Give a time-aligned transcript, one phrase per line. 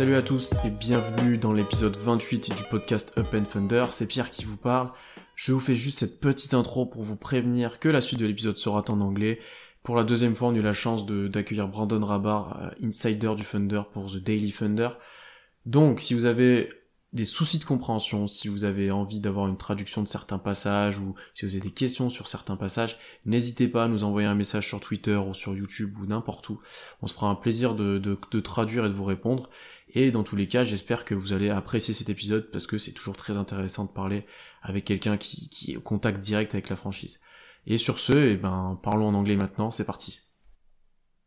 [0.00, 3.84] Salut à tous et bienvenue dans l'épisode 28 du podcast Up and Thunder.
[3.92, 4.88] C'est Pierre qui vous parle.
[5.34, 8.56] Je vous fais juste cette petite intro pour vous prévenir que la suite de l'épisode
[8.56, 9.40] sera en anglais.
[9.82, 13.44] Pour la deuxième fois, on a eu la chance d'accueillir Brandon Rabar, euh, insider du
[13.44, 14.88] Thunder pour The Daily Thunder.
[15.66, 16.70] Donc, si vous avez
[17.12, 21.16] des soucis de compréhension, si vous avez envie d'avoir une traduction de certains passages ou
[21.34, 24.68] si vous avez des questions sur certains passages, n'hésitez pas à nous envoyer un message
[24.68, 26.60] sur Twitter ou sur YouTube ou n'importe où.
[27.02, 29.50] On se fera un plaisir de traduire et de vous répondre.
[29.92, 32.92] Et dans tous les cas, j'espère que vous allez apprécier cet épisode parce que c'est
[32.92, 34.24] toujours très intéressant de parler
[34.62, 37.20] avec quelqu'un qui, qui est au contact direct avec la franchise.
[37.66, 40.20] Et sur ce, eh ben, parlons en anglais maintenant, c'est parti.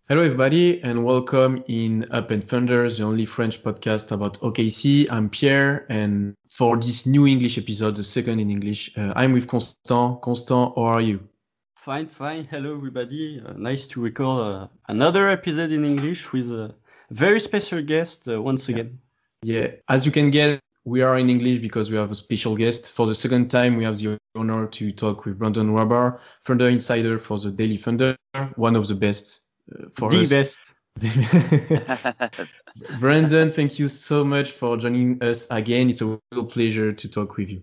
[0.09, 5.07] Hello everybody and welcome in Up and Thunder, the only French podcast about OKC.
[5.09, 9.47] I'm Pierre and for this new English episode, the second in English, uh, I'm with
[9.47, 10.21] Constant.
[10.21, 11.19] Constant, how are you?
[11.75, 12.45] Fine, fine.
[12.49, 13.41] Hello, everybody.
[13.45, 16.51] Uh, nice to record uh, another episode in English with
[17.13, 18.99] very special guest uh, once again.
[19.43, 22.91] Yeah, as you can get, we are in English because we have a special guest.
[22.91, 27.19] For the second time, we have the honor to talk with Brandon Rahbar, Thunder Insider
[27.19, 28.17] for the Daily Thunder,
[28.55, 29.41] one of the best
[29.73, 30.29] uh, for the us.
[30.29, 30.71] best.
[32.99, 35.89] Brandon, thank you so much for joining us again.
[35.89, 37.61] It's a real pleasure to talk with you.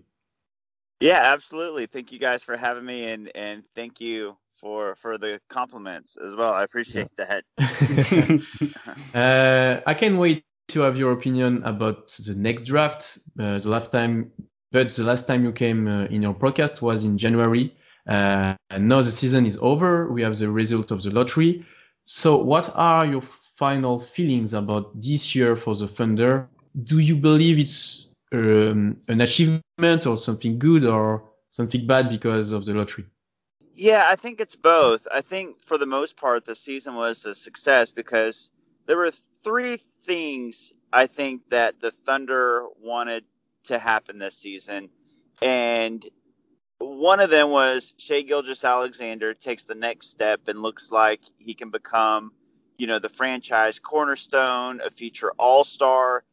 [1.01, 1.87] Yeah, absolutely.
[1.87, 6.37] Thank you guys for having me, and and thank you for for the compliments as
[6.37, 6.53] well.
[6.53, 7.45] I appreciate that.
[9.15, 13.19] uh, I can't wait to have your opinion about the next draft.
[13.39, 14.31] Uh, the last time,
[14.73, 17.75] but the last time you came uh, in your podcast was in January.
[18.07, 20.11] Uh, and now the season is over.
[20.11, 21.65] We have the result of the lottery.
[22.05, 26.49] So, what are your final feelings about this year for the Thunder?
[26.85, 32.65] Do you believe it's um, an achievement or something good or something bad because of
[32.65, 33.05] the lottery?
[33.75, 35.07] Yeah, I think it's both.
[35.13, 38.51] I think for the most part, the season was a success because
[38.87, 43.25] there were three things I think that the Thunder wanted
[43.65, 44.91] to happen this season,
[45.41, 46.05] and
[46.79, 51.71] one of them was Shai Gilgeous-Alexander takes the next step and looks like he can
[51.71, 52.33] become,
[52.79, 56.25] you know, the franchise cornerstone, a future All Star.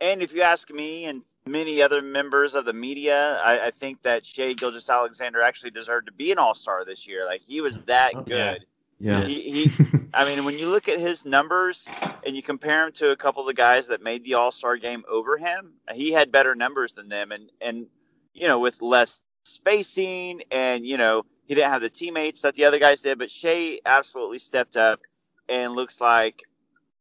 [0.00, 4.02] And if you ask me and many other members of the media, I, I think
[4.02, 7.24] that Shai Gilgeous-Alexander actually deserved to be an All Star this year.
[7.24, 8.66] Like he was that Oh, good.
[8.98, 9.24] yeah.
[9.24, 9.70] He, he
[10.14, 11.86] I mean, when you look at his numbers
[12.24, 14.76] and you compare him to a couple of the guys that made the All Star
[14.76, 17.86] game over him, he had better numbers than them, and and
[18.34, 22.64] you know with less spacing, and you know he didn't have the teammates that the
[22.64, 25.00] other guys did, but Shai absolutely stepped up
[25.48, 26.42] and looks like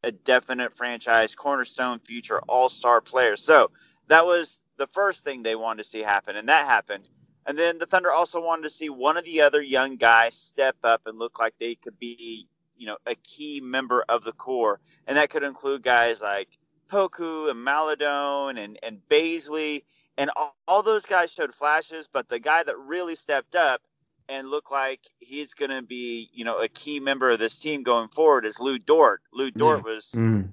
[0.04, 3.36] a definite franchise cornerstone future All Star player.
[3.36, 3.72] So
[4.08, 7.08] that was the first thing they wanted to see happen, and that happened.
[7.48, 10.76] And then the Thunder also wanted to see one of the other young guys step
[10.84, 14.80] up and look like they could be, you know, a key member of the core.
[15.08, 16.50] And that could include guys like
[16.90, 19.84] Poku and Maledon and, and Bazley.
[20.18, 23.82] And all, all those guys showed flashes, but the guy that really stepped up
[24.28, 27.84] and looked like he's going to be, you know, a key member of this team
[27.84, 29.22] going forward is Lou Dort.
[29.34, 30.50] Lou Dort was Mm.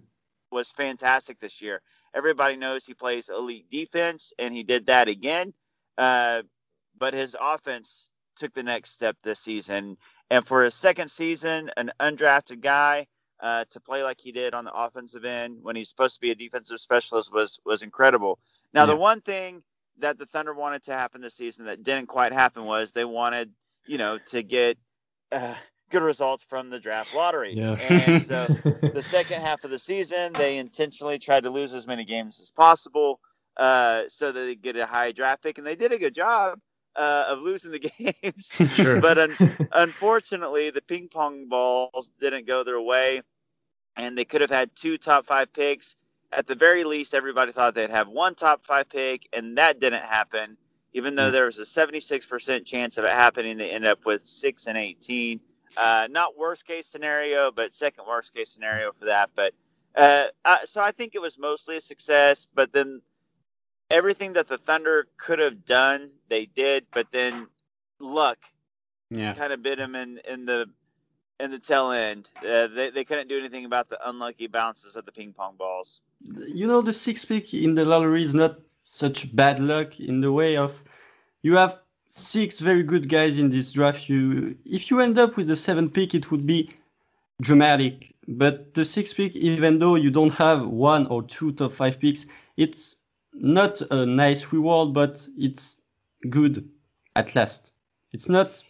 [0.50, 1.80] was fantastic this year.
[2.14, 5.54] Everybody knows he plays elite defense, and he did that again.
[5.98, 6.42] Uh,
[6.98, 9.96] but his offense took the next step this season.
[10.30, 13.06] And for his second season, an undrafted guy
[13.40, 16.30] uh, to play like he did on the offensive end when he's supposed to be
[16.30, 18.38] a defensive specialist was was incredible.
[18.72, 19.62] Now, the one thing
[19.98, 23.50] that the Thunder wanted to happen this season that didn't quite happen was they wanted,
[23.86, 24.78] you know, to get
[25.30, 25.54] uh,
[25.92, 27.54] good results from the draft lottery.
[27.54, 27.75] Yeah.
[27.75, 28.44] And so
[28.82, 32.50] the second half of the season, they intentionally tried to lose as many games as
[32.50, 33.20] possible
[33.56, 36.58] uh, so that they get a high draft pick, and they did a good job
[36.96, 37.78] uh, of losing the
[38.22, 38.58] games.
[38.75, 39.00] Sure.
[39.00, 39.37] but un-
[39.72, 43.20] unfortunately, the ping pong balls didn't go their way,
[43.96, 45.96] and they could have had two top five picks.
[46.32, 50.02] At the very least, everybody thought they'd have one top five pick, and that didn't
[50.02, 50.56] happen.
[50.94, 51.32] Even though Mm.
[51.32, 55.40] there was a 76% chance of it happening, they end up with six and 18.
[55.78, 59.30] Uh, not worst case scenario, but second worst case scenario for that.
[59.34, 59.54] But
[59.96, 62.48] uh, uh, so I think it was mostly a success.
[62.54, 63.00] But then
[63.90, 66.86] everything that the Thunder could have done, they did.
[66.92, 67.48] But then
[68.00, 68.38] luck
[69.10, 69.34] Yeah.
[69.34, 70.69] kind of bit them in, in the
[71.40, 72.28] in the tail end.
[72.38, 76.00] Uh, they they couldn't do anything about the unlucky bounces of the ping pong balls.
[76.54, 80.32] You know, the six pick in the lottery is not such bad luck in the
[80.32, 80.82] way of
[81.42, 81.80] you have
[82.12, 84.09] six very good guys in this draft.
[84.09, 86.70] You, if you end up with the seven pick, it would be
[87.41, 88.14] dramatic.
[88.29, 92.26] But the six pick, even though you don't have one or two top five picks,
[92.56, 92.97] it's
[93.32, 95.76] not a nice reward, but it's
[96.29, 96.69] good
[97.17, 97.73] at last.
[98.12, 98.62] It's not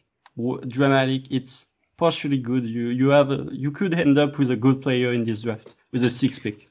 [0.69, 1.31] dramatic.
[1.31, 1.67] It's
[1.97, 2.65] partially good.
[2.65, 5.75] You you have a, you could end up with a good player in this draft
[5.91, 6.69] with a six pick.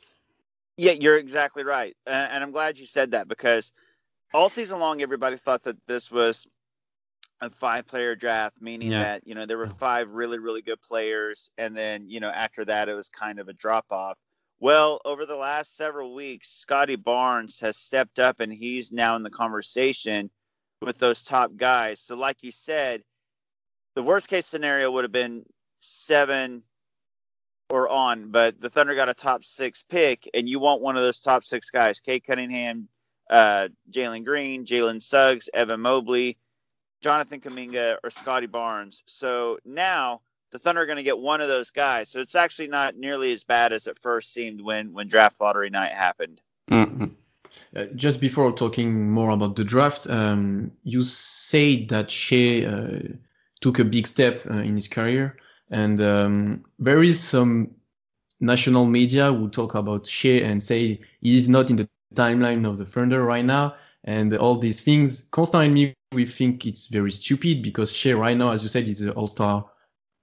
[0.78, 3.74] Yeah, you're exactly right, and I'm glad you said that because
[4.34, 6.48] all season long everybody thought that this was
[7.42, 9.00] a five player draft, meaning yeah.
[9.00, 11.52] that, you know, there were five really, really good players.
[11.58, 14.18] And then, you know, after that, it was kind of a drop off.
[14.60, 19.24] Well, over the last several weeks, Scottie Barnes has stepped up and he's now in
[19.24, 20.30] the conversation
[20.82, 22.00] with those top guys.
[22.00, 23.02] So, like you said,
[23.96, 25.44] the worst case scenario would have been
[25.80, 26.62] seven
[27.72, 31.04] or on, but the Thunder got a top six pick, and you want one of
[31.04, 32.88] those top six guys Cade Cunningham,
[33.30, 36.38] uh, Jalen Green, Jalen Suggs, Evan Mobley
[37.02, 39.04] Jonathan Kuminga or Scottie Barnes.
[39.08, 40.22] So now
[40.52, 42.10] the Thunder are going to get one of those guys.
[42.10, 45.70] So it's actually not nearly as bad as it first seemed when when draft lottery
[45.70, 46.42] night happened.
[46.70, 47.06] Mm-hmm.
[47.76, 53.00] Uh, just before talking more about the draft, um, you said that Shai uh,
[53.60, 55.38] took a big step uh, in his career,
[55.70, 57.72] and um, there is some
[58.40, 62.78] national media who talk about Shai and say he is not in the timeline of
[62.78, 63.76] the Thunder right now,
[64.06, 65.28] and all these things.
[65.32, 68.88] Constant and me we think it's very stupid because Shai right now, as you said,
[68.88, 69.66] is an all-star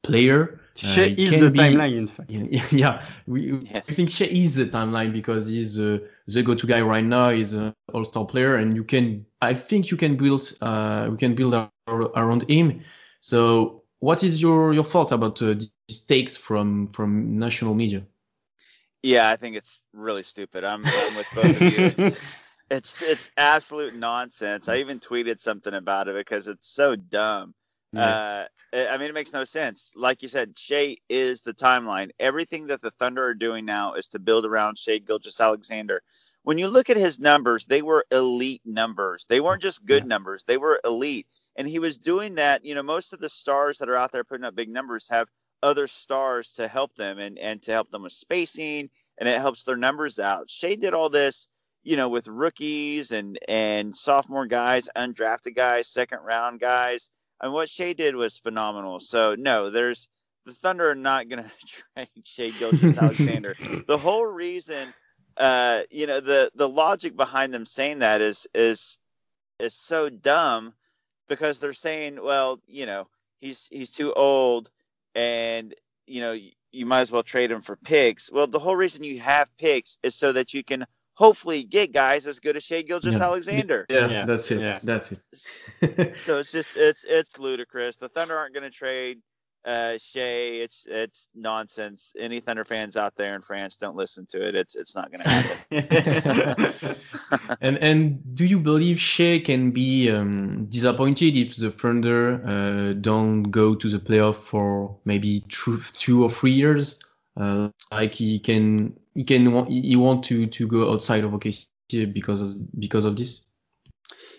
[0.02, 0.60] player.
[0.76, 2.30] Shai uh, is the be, timeline, in fact.
[2.30, 3.86] Yeah, yeah we, yes.
[3.88, 7.30] we think Shai is the timeline because he's uh, the go-to guy right now.
[7.30, 11.34] He's an all-star player, and you can, I think, you can build, uh, we can
[11.34, 11.54] build
[11.88, 12.82] around him.
[13.20, 15.54] So, what is your your thought about uh,
[15.88, 18.04] these takes from from national media?
[19.02, 20.64] Yeah, I think it's really stupid.
[20.64, 22.10] I'm, I'm with both of you.
[22.70, 24.68] It's it's absolute nonsense.
[24.68, 27.54] I even tweeted something about it because it's so dumb.
[27.92, 28.46] Yeah.
[28.74, 29.90] Uh, I mean, it makes no sense.
[29.94, 32.10] Like you said, Shai is the timeline.
[32.20, 36.02] Everything that the Thunder are doing now is to build around Shai Gilgeous-Alexander.
[36.42, 39.24] When you look at his numbers, they were elite numbers.
[39.26, 40.08] They weren't just good yeah.
[40.08, 41.26] numbers; they were elite.
[41.56, 42.64] And he was doing that.
[42.64, 45.28] You know, most of the stars that are out there putting up big numbers have
[45.62, 49.64] other stars to help them and and to help them with spacing, and it helps
[49.64, 50.50] their numbers out.
[50.50, 51.48] Shai did all this
[51.88, 57.08] you know, with rookies and and sophomore guys, undrafted guys, second round guys.
[57.40, 59.00] And what Shai did was phenomenal.
[59.00, 60.06] So no, there's
[60.44, 61.50] the Thunder are not going to
[61.96, 63.56] trade Shai Gilgeous-Alexander.
[63.86, 64.86] the whole reason,
[65.38, 68.98] uh, you know, the the logic behind them saying that is is
[69.58, 70.74] is so dumb
[71.26, 73.08] because they're saying, well, you know,
[73.40, 74.70] he's he's too old,
[75.14, 75.74] and
[76.06, 76.36] you know,
[76.70, 78.30] you might as well trade him for picks.
[78.30, 80.84] Well, the whole reason you have picks is so that you can
[81.18, 83.84] hopefully get guys as good as Shai Gilgeous Alexander.
[83.90, 84.60] Yeah, yeah, that's it.
[84.60, 84.78] Yeah.
[84.84, 86.16] That's it.
[86.16, 87.96] so it's just it's it's ludicrous.
[87.96, 89.18] The Thunder aren't going to trade
[89.64, 90.62] uh, Shai.
[90.62, 92.12] It's it's nonsense.
[92.16, 94.54] Any Thunder fans out there in France don't listen to it.
[94.54, 96.96] It's it's not going to happen.
[97.60, 103.42] and and do you believe Shai can be um, disappointed if the Thunder uh, don't
[103.50, 107.00] go to the playoff for maybe two, two or three years?
[107.36, 111.66] Uh, like he can he can want he want to to go outside of OKC
[112.12, 113.42] because of because of this.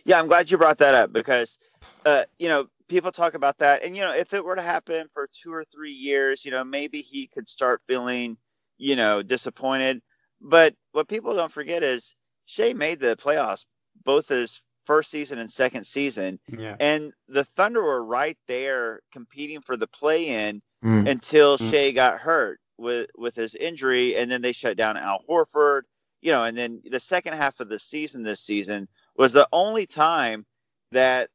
[0.05, 1.59] Yeah, I'm glad you brought that up because
[2.05, 5.09] uh, you know people talk about that, and you know if it were to happen
[5.13, 8.37] for two or three years, you know maybe he could start feeling
[8.77, 10.01] you know disappointed.
[10.39, 12.15] But what people don't forget is
[12.45, 13.65] Shai made the playoffs
[14.05, 16.77] both his first season and second season, yeah.
[16.79, 21.09] and the Thunder were right there competing for the play-in mm.
[21.09, 21.69] until mm.
[21.69, 25.81] Shai got hurt with with his injury, and then they shut down Al Horford.
[26.21, 29.85] You know, and then the second half of the season this season was the only
[29.85, 30.45] time
[30.91, 31.29] that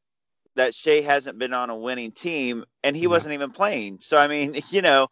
[0.57, 3.09] that Shai hasn't been on a winning team, and he yeah.
[3.09, 3.99] wasn't even playing.
[4.01, 5.09] So I mean, you know,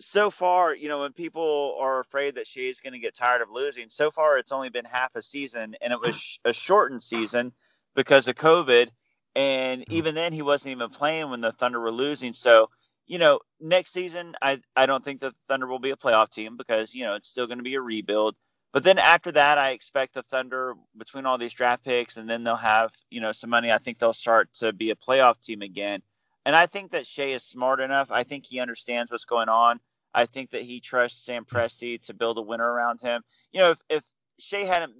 [0.00, 3.42] so far, you know, when people are afraid that Shai is going to get tired
[3.42, 7.02] of losing, so far it's only been half a season, and it was a shortened
[7.02, 7.52] season
[7.94, 8.88] because of COVID.
[9.36, 9.92] And mm.
[9.92, 12.32] even then, he wasn't even playing when the Thunder were losing.
[12.32, 12.70] So
[13.10, 16.56] you know, next season, I, I don't think the Thunder will be a playoff team
[16.56, 18.36] because, you know, it's still going to be a rebuild.
[18.72, 22.44] But then after that, I expect the Thunder, between all these draft picks, and then
[22.44, 23.72] they'll have, you know, some money.
[23.72, 26.02] I think they'll start to be a playoff team again.
[26.46, 28.12] And I think that Shai is smart enough.
[28.12, 29.80] I think he understands what's going on.
[30.14, 33.22] I think that he trusts Sam Presti to build a winner around him.
[33.50, 34.04] You know, if, if
[34.38, 34.94] Shai hadn't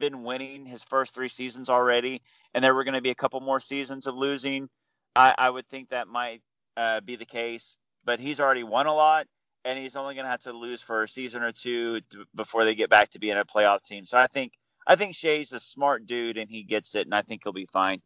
[0.00, 2.22] been winning his first three seasons already,
[2.54, 4.70] and there were going to be a couple more seasons of losing,
[5.14, 6.40] I, I would think that might
[6.76, 9.26] uh, be the case, but he's already won a lot,
[9.64, 12.64] and he's only going to have to lose for a season or two to, before
[12.64, 14.04] they get back to being a playoff team.
[14.04, 14.52] So I think
[14.86, 17.68] I think Shai's a smart dude, and he gets it, and I think he'll be
[17.72, 18.02] fine.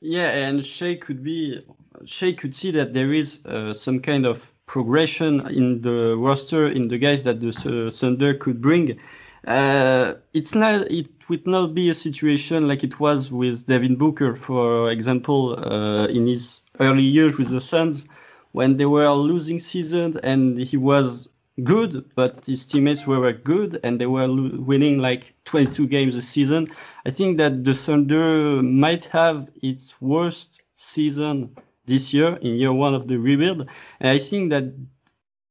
[0.00, 1.64] Yeah, and Shai could be
[2.04, 6.88] Shai could see that there is uh, some kind of progression in the roster in
[6.88, 7.50] the guys that the
[7.86, 8.98] uh, Thunder could bring.
[9.46, 14.36] Uh, it's not it would not be a situation like it was with Devin Booker,
[14.36, 18.04] for example, uh, in his early years with the Suns,
[18.52, 21.28] when they were losing seasons and he was
[21.64, 24.28] good, but his teammates were good and they were
[24.60, 26.68] winning like 22 games a season.
[27.04, 31.50] I think that the Thunder might have its worst season
[31.86, 33.68] this year in year one of the rebuild.
[34.00, 34.72] And I think that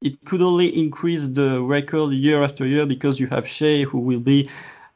[0.02, 4.20] it could only increase the record year after year because you have Shai who will
[4.20, 4.50] be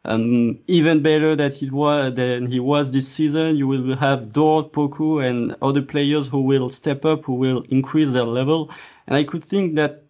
[0.05, 3.55] um, even better than he was than he was this season.
[3.55, 8.12] You will have Dort, Poku, and other players who will step up, who will increase
[8.12, 8.71] their level.
[9.07, 10.03] And I could think that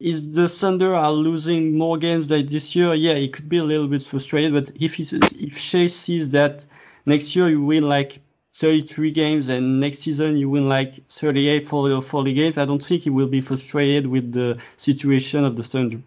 [0.00, 3.64] is the Thunder are losing more games like this year, yeah, it could be a
[3.64, 4.52] little bit frustrated.
[4.52, 6.66] But if he, if Shai sees that
[7.06, 8.20] next year you win like
[8.58, 12.82] 33 games and next season you win like 38, 40, or 40 games, I don't
[12.82, 16.00] think he will be frustrated with the situation of the Thunder.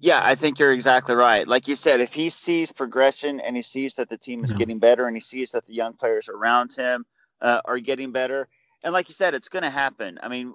[0.00, 1.48] Yeah, I think you're exactly right.
[1.48, 4.58] Like you said, if he sees progression and he sees that the team is yeah.
[4.58, 7.06] getting better and he sees that the young players around him
[7.40, 8.46] uh, are getting better,
[8.84, 10.18] and like you said, it's going to happen.
[10.22, 10.54] I mean,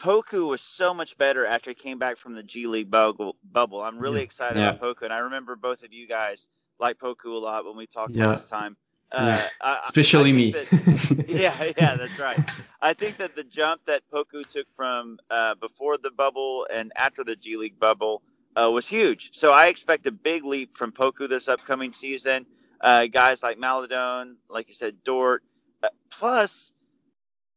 [0.00, 3.36] Poku was so much better after he came back from the G League bubble.
[3.52, 3.82] bubble.
[3.82, 4.70] I'm really excited yeah.
[4.70, 7.86] about Poku, and I remember both of you guys like Poku a lot when we
[7.86, 8.26] talked yeah.
[8.26, 8.76] last time.
[9.16, 9.48] Uh, yeah.
[9.62, 10.52] I, Especially I me.
[10.52, 12.38] That, yeah, yeah, that's right.
[12.82, 17.24] I think that the jump that Poku took from uh, before the bubble and after
[17.24, 18.22] the G League bubble
[18.56, 19.30] uh, was huge.
[19.32, 22.44] So I expect a big leap from Poku this upcoming season.
[22.80, 25.42] Uh, guys like Maledon, like you said, Dort.
[25.82, 26.74] Uh, plus,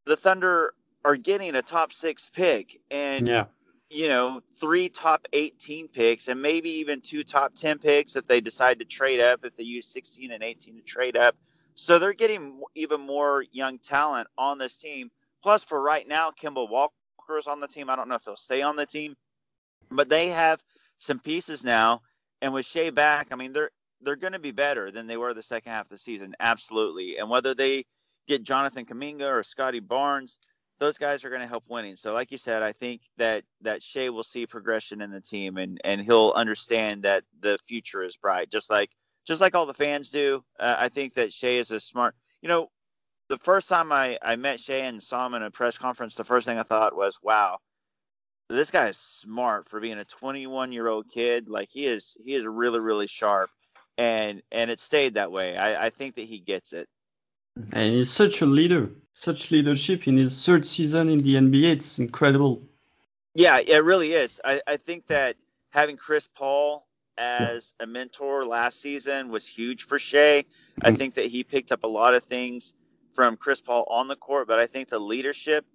[0.05, 0.73] the Thunder
[1.03, 3.45] are getting a top six pick and yeah.
[3.89, 8.41] you know three top 18 picks and maybe even two top 10 picks if they
[8.41, 11.35] decide to trade up if they use 16 and 18 to trade up
[11.79, 15.09] so they're getting even more young talent on this team.
[15.41, 16.93] Plus for right now Kemba Walker
[17.37, 17.89] is on the team.
[17.89, 19.15] I don't know if he'll stay on the team
[19.91, 20.61] but they have
[20.99, 22.01] some pieces now.
[22.41, 23.71] And with Shai back i mean they're
[24.01, 26.33] they're going to be better than they were the second half of the season.
[26.39, 27.17] Absolutely.
[27.17, 27.85] And whether they
[28.27, 30.39] get jonathan kuminga or Scottie barnes
[30.79, 31.97] those guys are going to help winning.
[31.97, 35.57] So, like you said, I think that that Shai will see progression in the team,
[35.57, 38.89] and and he'll understand that the future is bright, just like
[39.25, 40.43] just like all the fans do.
[40.59, 42.15] Uh, I think that Shai is a smart.
[42.41, 42.69] You know,
[43.29, 46.23] the first time I I met Shai and saw him in a press conference, the
[46.23, 47.59] first thing I thought was, "Wow,
[48.49, 51.49] this guy is smart for being a 21 year old kid.
[51.49, 53.49] Like he is, he is really really sharp."
[53.97, 55.57] And and it stayed that way.
[55.57, 56.87] I, I think that he gets it.
[57.73, 61.73] And he's such a leader such leadership in his third season in the NBA.
[61.73, 62.61] It's incredible.
[63.35, 64.39] Yeah, it really is.
[64.45, 65.35] I, I think that
[65.71, 66.87] having Chris Paul
[67.19, 69.99] as a mentor last season was huge for.
[69.99, 70.47] Mm-hmm.
[70.81, 72.73] I think that he picked up a lot of things
[73.13, 75.65] from Chris Paul on the court, but I think the leadership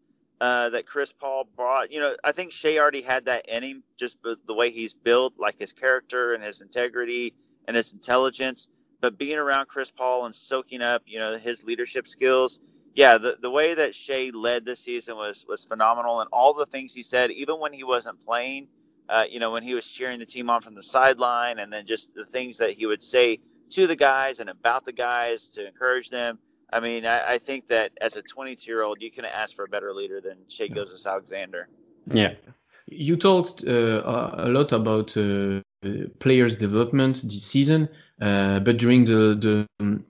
[0.40, 3.82] uh, that Chris Paul brought, you know, I think Shai already had that in him,
[3.96, 7.34] just the way he's built, like his character and his integrity
[7.68, 8.68] and his intelligence.
[9.00, 12.60] But being around Chris Paul and soaking up, you know, his leadership skills–
[12.94, 16.66] yeah, the, the way that Shai led this season was was phenomenal, and all the
[16.66, 18.68] things he said, even when he wasn't playing,
[19.08, 21.86] uh, you know, when he was cheering the team on from the sideline, and then
[21.86, 23.38] just the things that he would say
[23.70, 26.38] to the guys and about the guys to encourage them.
[26.72, 29.64] I mean, I, I think that as a 22 year old, you couldn't ask for
[29.64, 31.68] a better leader than Shai Gilgeous-Alexander.
[32.12, 32.34] Yeah,
[32.86, 34.02] you talked uh,
[34.34, 35.60] a lot about uh,
[36.18, 37.88] players' development this season,
[38.20, 40.02] uh, but during the the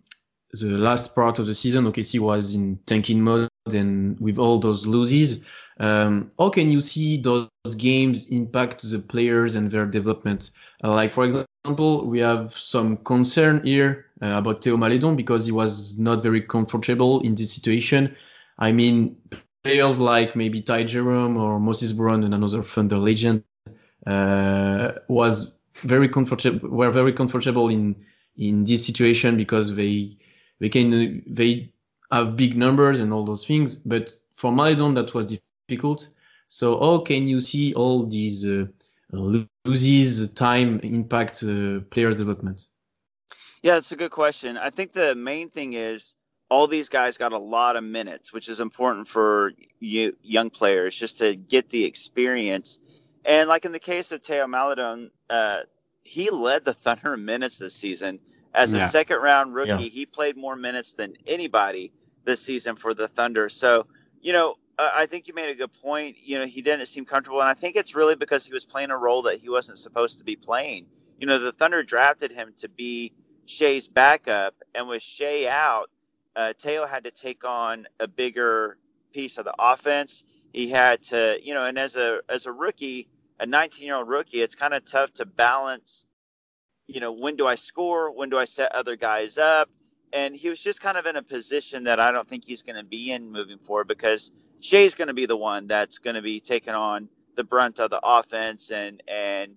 [0.53, 4.87] the last part of the season, OKC was in tanking mode and with all those
[4.87, 5.43] losses.
[5.81, 10.51] Um, how can you see those games impact the players and their development?
[10.83, 15.53] Uh, like, for example, we have some concern here uh, about Theo Maledon because he
[15.53, 18.15] was not very comfortable in this situation.
[18.59, 19.17] I mean,
[19.65, 23.43] players like maybe Ty Jerome or Moses Brown and another Thunder legend
[24.07, 27.97] uh, was very comfortable were very comfortable in
[28.37, 30.17] in this situation because they
[30.61, 31.74] they can they
[32.15, 33.77] have big numbers and all those things.
[33.77, 36.09] But for Maledon, that was difficult.
[36.49, 38.67] So how can you see all these uh,
[39.13, 42.67] loses time impact uh, players' development?
[43.63, 44.59] Yeah, that's a good question.
[44.59, 46.17] I think the main thing is
[46.51, 50.95] all these guys got a lot of minutes, which is important for you young players
[50.95, 52.79] just to get the experience.
[53.25, 55.61] And like in the case of Theo Maledon, uh,
[56.03, 58.21] he led the Thunder in minutes this season.
[58.53, 58.87] As yeah.
[58.87, 59.79] a second round rookie, yeah.
[59.79, 61.91] he played more minutes than anybody
[62.25, 63.49] this season for the Thunder.
[63.49, 63.87] So,
[64.21, 66.17] you know, I think you made a good point.
[66.23, 68.91] You know, he didn't seem comfortable, and I think it's really because he was playing
[68.91, 70.87] a role that he wasn't supposed to be playing.
[71.21, 73.13] You know, the Thunder drafted him to be
[73.47, 75.91] Shai's backup, and with Shai out,
[76.35, 78.79] uh, Teo had to take on a bigger
[79.13, 80.25] piece of the offense.
[80.53, 83.09] He had to, you know, and as a as a rookie,
[83.41, 86.07] a 19 year old rookie, it's kind of tough to balance.
[86.87, 88.11] You know, when do I score?
[88.11, 89.71] When do I set other guys up?
[90.15, 92.77] And he was just kind of in a position that I don't think he's going
[92.77, 96.23] to be in moving forward because Shai's going to be the one that's going to
[96.23, 99.53] be taking on the brunt of the offense and and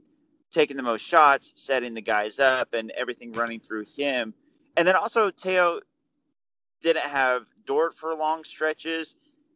[0.51, 4.33] taking the most shots, setting the guys up, and everything running through him.
[4.75, 5.79] And then also Teo
[6.81, 9.15] didn't have Dort for long stretches.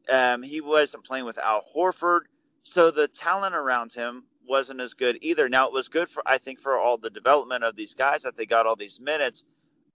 [0.10, 2.22] Um, he wasn't playing with Al Horford,
[2.64, 5.50] so the talent around him wasn't as good either.
[5.50, 8.36] Now it was good for I think for all the development of these guys that
[8.36, 9.46] they got all these minutes,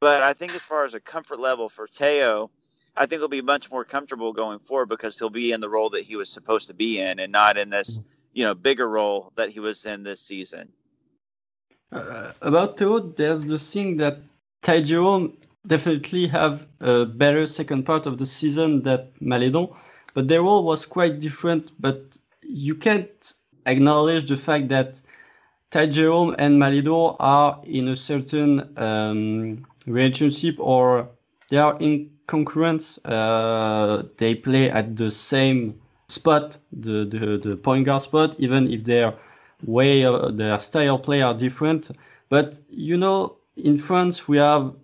[0.00, 2.50] but I think as far as a comfort level for Teo,
[2.96, 5.90] I think he'll be much more comfortable going forward because he'll be in the role
[5.90, 8.00] that he was supposed to be in and not in this
[8.32, 10.68] you know bigger role that he was in this season.
[11.92, 14.18] Uh, about Teo, there's the thing that
[14.62, 14.80] Ty
[15.66, 19.68] definitely have a better second part of the season than Maledon,
[20.14, 21.70] but their role was quite different.
[21.80, 23.34] But you can't
[23.66, 25.00] acknowledge the fact that
[25.70, 31.08] Ty Jerome and Maledon are in a certain um, relationship or
[31.50, 32.98] they are in concurrence.
[33.04, 38.84] Uh, they play at the same spot, the, the, the point guard spot, even if
[38.84, 39.14] they're
[39.64, 41.90] way uh, their style play are different.
[42.28, 44.74] But you know, in France we have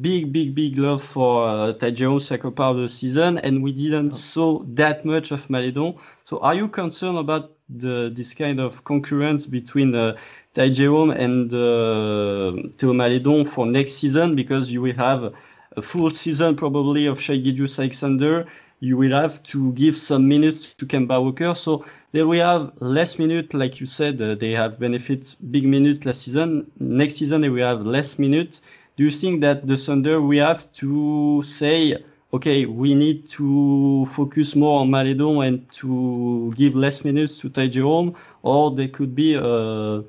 [0.00, 3.72] big, big, big love for uh, Ty Jerome second part of the season, and we
[3.72, 5.94] didn't saw that much of Maledon.
[6.24, 10.16] So, are you concerned about the this kind of concurrence between uh,
[10.54, 14.36] Ty Jerome and uh, Theo Maledon for next season?
[14.36, 15.32] Because you will have
[15.76, 18.46] a full season probably of Shai Gilgeous-Alexander.
[18.80, 21.54] You will have to give some minutes to Kemba Walker.
[21.54, 24.20] So they will have less minutes, like you said.
[24.20, 26.70] Uh, they have benefits big minutes last season.
[26.78, 28.60] Next season they will have less minutes
[28.96, 31.96] do you think that the Thunder we have to say,
[32.34, 37.68] okay, we need to focus more on Maledon and to give less minutes to Ty
[37.68, 40.04] Jerome, or there could be a, a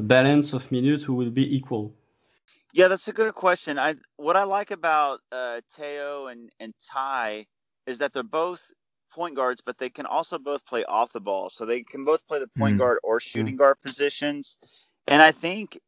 [0.00, 1.94] balance of minutes who will be equal?
[2.72, 3.78] Yeah, that's a good question.
[3.78, 7.46] I what I like about uh, Teo and and Ty
[7.86, 8.70] is that they're both
[9.10, 11.50] point guards, but they can also both play off the ball.
[11.50, 12.78] So they can both play the point mm.
[12.78, 13.58] guard or shooting mm.
[13.58, 14.56] guard positions.
[15.08, 15.78] And I think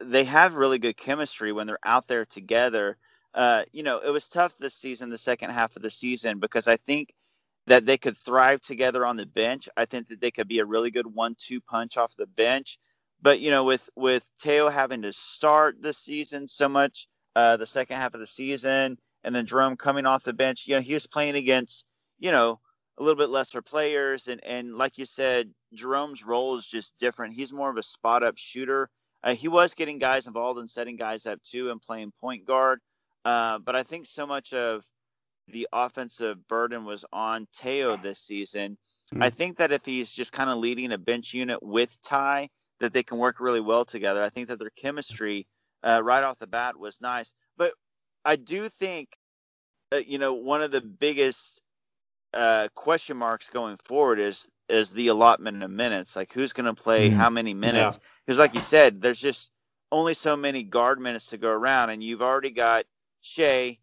[0.00, 2.96] they have really good chemistry when they're out there together.
[3.34, 6.68] Uh, you know, it was tough this season, the second half of the season, because
[6.68, 7.14] I think
[7.66, 9.68] that they could thrive together on the bench.
[9.76, 12.78] I think that they could be a really good one-two punch off the bench.
[13.22, 17.06] But you know, with with Teo having to start this season so much,
[17.36, 20.74] uh, the second half of the season, and then Jerome coming off the bench, you
[20.74, 21.86] know, he was playing against,
[22.18, 22.60] you know,
[22.98, 27.34] a little bit lesser players, and and like you said, Jerome's role is just different.
[27.34, 28.90] He's more of a spot up shooter
[29.24, 32.80] uh, he was getting guys involved and setting guys up too and playing point guard.
[33.24, 34.82] Uh, but I think so much of
[35.48, 38.76] the offensive burden was on Teo this season.
[39.12, 39.22] Mm-hmm.
[39.22, 42.48] I think that if he's just kind of leading a bench unit with Ty,
[42.82, 44.22] that they can work really well together.
[44.22, 45.46] I think that their chemistry
[45.84, 47.32] uh, right off the bat was nice.
[47.56, 47.74] But
[48.24, 49.08] I do think,
[49.92, 51.62] uh, you know, one of the biggest
[52.34, 56.16] uh, question marks going forward is is the allotment of minutes.
[56.16, 57.14] Like who's going to play mm.
[57.14, 58.00] how many minutes?
[58.26, 58.42] Because, yeah.
[58.42, 59.52] like you said, there's just
[59.92, 62.84] only so many guard minutes to go around, and you've already got
[63.20, 63.78] Shai,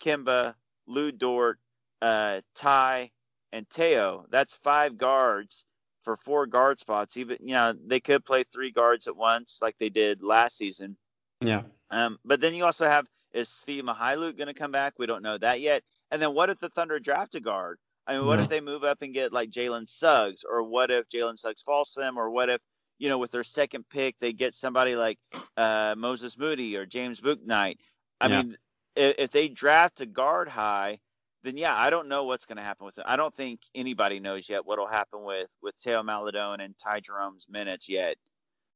[0.00, 0.54] Kemba,
[0.86, 1.58] Lou Dort,
[2.02, 3.10] uh, Ty,
[3.52, 4.26] and Teo.
[4.30, 5.64] That's five guards
[6.04, 7.16] for four guard spots.
[7.16, 10.96] Even you know they could play three guards at once, like they did last season.
[11.40, 11.62] Yeah.
[11.90, 14.94] Um, but then you also have is Svi Mykhailiuk going to come back?
[14.98, 15.82] We don't know that yet.
[16.10, 17.78] And then what if the Thunder draft a guard?
[18.06, 21.08] I mean, what if they move up and get like Jalen Suggs, or what if
[21.08, 22.60] Jalen Suggs falls to them, or what if
[22.98, 25.18] you know with their second pick they get somebody like
[25.56, 27.78] uh, Moses Moody or James Bouknight?
[28.20, 28.42] I yeah.
[28.42, 28.56] mean,
[28.94, 30.98] if, if, they draft a guard high,
[31.44, 33.04] then yeah, I don't know what's going to happen with it.
[33.06, 37.46] I don't think anybody knows yet what'll happen with with Teo Maledon and Ty Jerome's
[37.48, 38.16] minutes yet.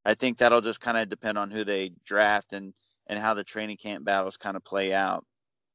[0.04, 2.74] I think that'll just kind of depend on who they draft and
[3.08, 5.24] and how the training camp battles kind of play out.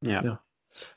[0.01, 0.21] Yeah.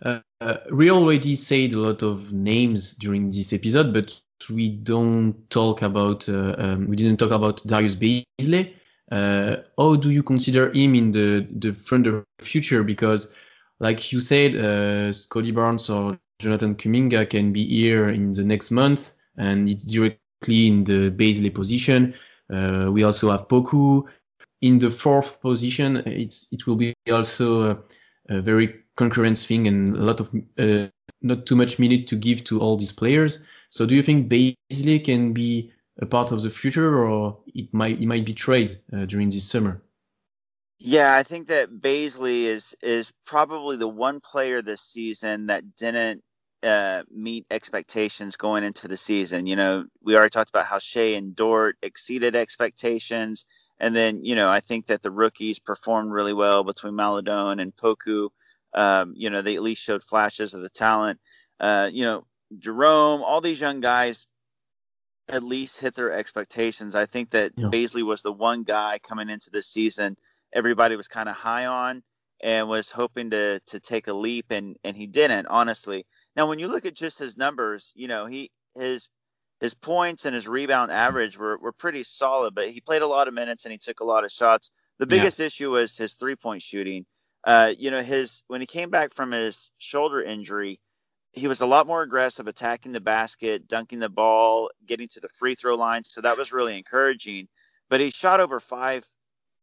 [0.05, 0.21] yeah.
[0.41, 5.83] Uh, we already said a lot of names during this episode, but we don't talk
[5.83, 8.75] about uh, um, we didn't talk about Darius Bazley.
[9.11, 12.83] Uh, how do you consider him in the the further future?
[12.83, 13.33] Because,
[13.81, 18.71] like you said, uh, Scottie Barnes or Jonathan Kuminga can be here in the next
[18.71, 22.15] month, and it's directly in the Bazley position.
[22.53, 24.05] Uh, we also have Poku
[24.62, 25.97] in the fourth position.
[26.07, 27.79] It's it will be also a,
[28.29, 30.89] a very concurrent thing and a lot of uh,
[31.23, 33.41] not too much minute to give to all these players.
[33.71, 38.01] So do you think Bazley can be a part of the future, or it might
[38.01, 39.83] it might be trade uh, during this summer?
[40.87, 46.22] Yeah, I think that Bazley is is probably the one player this season that didn't
[46.62, 49.49] uh, meet expectations going into the season.
[49.49, 53.46] You know, we already talked about how Shai and Dort exceeded expectations,
[53.81, 57.75] and then you know I think that the rookies performed really well between Maledon and
[57.75, 58.29] Poku.
[58.72, 61.18] Um, you know, they at least showed flashes of the talent.
[61.59, 62.29] Uh, you know,
[62.61, 64.29] Jerome, all these young guys
[65.29, 66.94] at least hit their expectations.
[66.94, 67.66] I think that yeah.
[67.66, 70.16] Bazley was the one guy coming into the season
[70.57, 72.03] everybody was kind of high on
[72.42, 76.07] and was hoping to to take a leap and and he didn't honestly.
[76.35, 79.09] Now when you look at just his numbers, you know, he his
[79.61, 83.29] his points and his rebound average were, were pretty solid, but he played a lot
[83.29, 84.71] of minutes and he took a lot of shots.
[84.99, 85.47] The biggest yeah.
[85.47, 87.07] issue was his three point shooting.
[87.45, 90.81] Uh, you know, his when he came back from his shoulder injury,
[91.33, 95.29] he was a lot more aggressive, attacking the basket, dunking the ball, getting to the
[95.29, 96.03] free throw line.
[96.05, 97.49] So that was really encouraging.
[97.88, 99.07] But he shot over five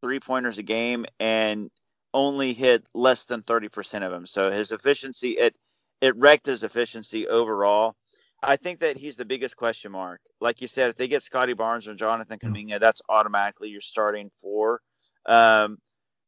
[0.03, 1.71] three pointers a game and
[2.13, 4.25] only hit less than 30% of them.
[4.25, 5.55] So his efficiency, it,
[6.01, 7.95] it wrecked his efficiency overall.
[8.43, 10.19] I think that he's the biggest question mark.
[10.41, 14.29] Like you said, if they get Scottie Barnes or Jonathan Kuminga, that's automatically your starting
[14.41, 14.81] four.
[15.25, 15.77] Um,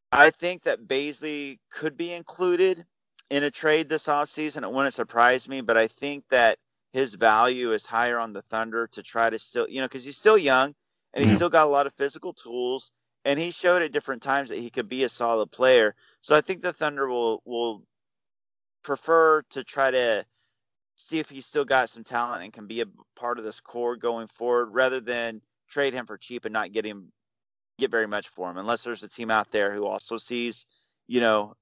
[0.10, 2.86] I think that Bazley could be included
[3.30, 4.64] in a trade this offseason.
[4.64, 6.58] It wouldn't surprise me, but I think that
[6.94, 10.18] his value is higher on the Thunder to try to still, you know, because he's
[10.18, 10.74] still young
[11.14, 12.94] and he's still got a lot of physical tools
[13.26, 15.96] and he showed at different times that he could be a solid player.
[16.22, 17.84] So I think the Thunder will will
[18.84, 20.26] prefer to try to
[20.96, 22.86] see if he's still got some talent and can be a
[23.16, 26.86] part of this core going forward, rather than trade him for cheap and not get
[26.86, 27.12] him
[27.80, 28.58] get very much for him.
[28.58, 30.68] Unless there's a team out there who also sees,
[31.08, 31.56] you know,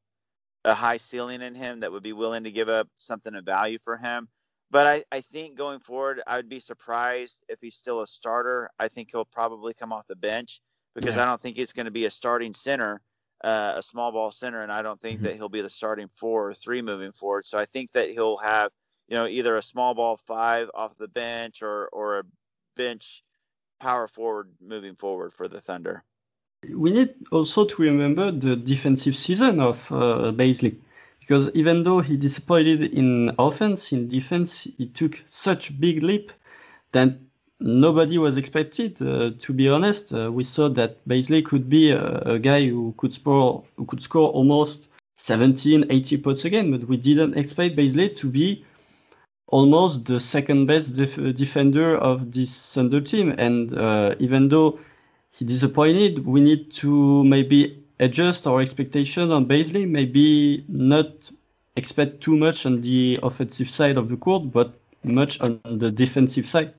[0.65, 3.79] a high ceiling in him that would be willing to give up something of value
[3.83, 4.27] for him.
[4.69, 8.69] But I, I think going forward, I would be surprised if he's still a starter.
[8.79, 10.61] I think he'll probably come off the bench
[10.95, 11.23] because yeah.
[11.23, 13.01] I don't think he's going to be a starting center,
[13.43, 15.25] uh, a small ball center, and I don't think mm-hmm.
[15.25, 17.45] that he'll be the starting four or three moving forward.
[17.45, 18.71] So I think that he'll have,
[19.07, 22.23] you know, either a small ball five off the bench or or a
[22.75, 23.23] bench
[23.79, 26.03] power forward moving forward for the Thunder.
[26.73, 30.77] We need also to remember the defensive season of uh, Bazley.
[31.19, 36.33] Because even though he disappointed in offense, in defense, he took such big leap
[36.91, 37.17] that
[37.59, 39.01] nobody was expected.
[39.01, 42.93] Uh, to be honest, uh, we thought that Bazley could be a, a, guy who
[42.97, 47.75] could score who could score almost 17, 80 points a game, but we didn't expect
[47.75, 48.65] Bazley to be
[49.47, 53.35] almost the second best def- defender of this Thunder team.
[53.37, 54.79] And uh, even though
[55.31, 59.87] he disappointed, we need to maybe adjust our expectation on Bazley.
[59.87, 61.31] Maybe not
[61.75, 66.45] expect too much on the offensive side of the court, but much on the defensive
[66.45, 66.73] side.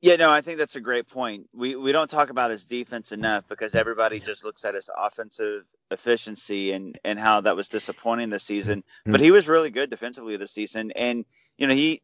[0.00, 1.48] Yeah, no, I think that's a great point.
[1.52, 5.64] We we don't talk about his defense enough because everybody just looks at his offensive
[5.90, 8.80] efficiency and and how that was disappointing this season.
[8.80, 9.12] Mm-hmm.
[9.12, 11.24] But he was really good defensively this season, and
[11.56, 12.00] you know he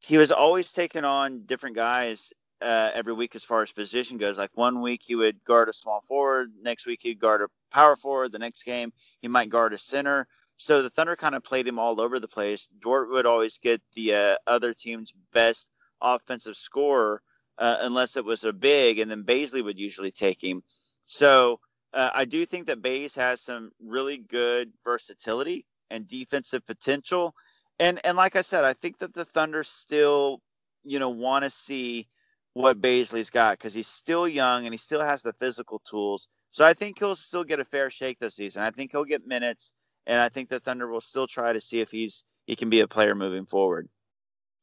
[0.00, 4.36] he was always taking on different guys uh, every week as far as position goes.
[4.36, 7.94] Like one week he would guard a small forward, next week he'd guard a power
[7.94, 10.26] forward, the next game he might guard a center.
[10.58, 12.66] So the Thunder kind of played him all over the place.
[12.80, 17.22] Dort would always get the uh, other team's best offensive scorer
[17.58, 20.62] uh, unless it was a big, and then Bazley would usually take him.
[21.06, 21.60] So
[21.92, 27.34] uh, I do think that Bays has some really good versatility and defensive potential.
[27.78, 30.40] And and like I said, I think that the Thunder still,
[30.84, 32.08] you know, want to see
[32.54, 36.28] what Bazley's got because he's still young and he still has the physical tools.
[36.50, 38.62] So I think he'll still get a fair shake this season.
[38.62, 39.72] I think he'll get minutes,
[40.06, 42.80] and I think the Thunder will still try to see if he's he can be
[42.80, 43.88] a player moving forward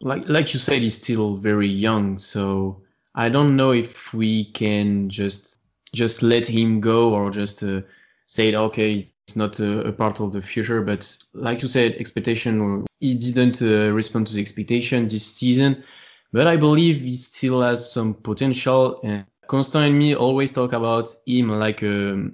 [0.01, 2.82] like like you said, he's still very young, so
[3.15, 5.60] I don't know if we can just
[5.93, 7.82] just let him go or just uh,
[8.25, 10.82] say okay it's not a, a, part of the future.
[10.82, 15.84] But like you said, expectation he didn't uh, respond to the expectation this season,
[16.32, 18.99] but I believe he still has some potential.
[19.03, 22.29] And Constant and me always talk about him like a,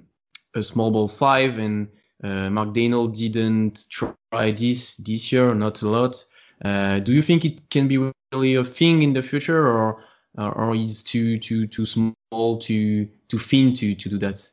[0.54, 1.88] a small ball five, and
[2.22, 6.24] uh, Mark Daigneault didn't try this this year, not a lot.
[6.64, 7.98] Uh, do you think it can be
[8.32, 10.02] really a thing in the future, or
[10.36, 14.48] or is too too too small to too thin to to do that?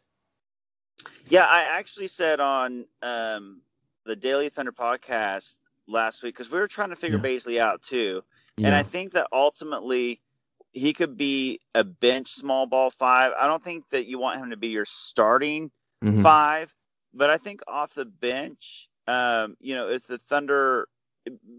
[1.29, 3.61] Yeah, I actually said on um,
[4.05, 7.23] the Daily Thunder podcast last week because we were trying to figure yeah.
[7.23, 8.23] Bazley out too,
[8.57, 8.67] yeah.
[8.67, 10.21] and I think that ultimately
[10.71, 13.33] he could be a bench small ball five.
[13.39, 15.71] I don't think that you want him to be your starting
[16.03, 16.21] mm-hmm.
[16.21, 16.73] five,
[17.13, 20.87] but I think off the bench, um, you know, if the Thunder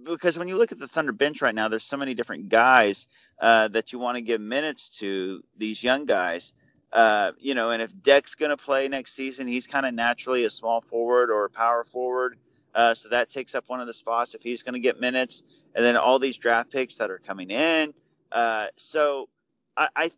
[0.04, 3.06] because when you look at the Thunder bench right now, there's so many different guys
[3.40, 6.54] uh, that you want to give minutes to these young guys.
[6.92, 10.44] Uh, you know, and if Deck's going to play next season, he's kind of naturally
[10.44, 12.38] a small forward or a power forward.
[12.74, 15.42] Uh, so that takes up one of the spots if he's going to get minutes.
[15.74, 17.92] And then all these draft picks that are coming in.
[18.32, 19.28] Uh, so
[19.76, 20.10] I, I,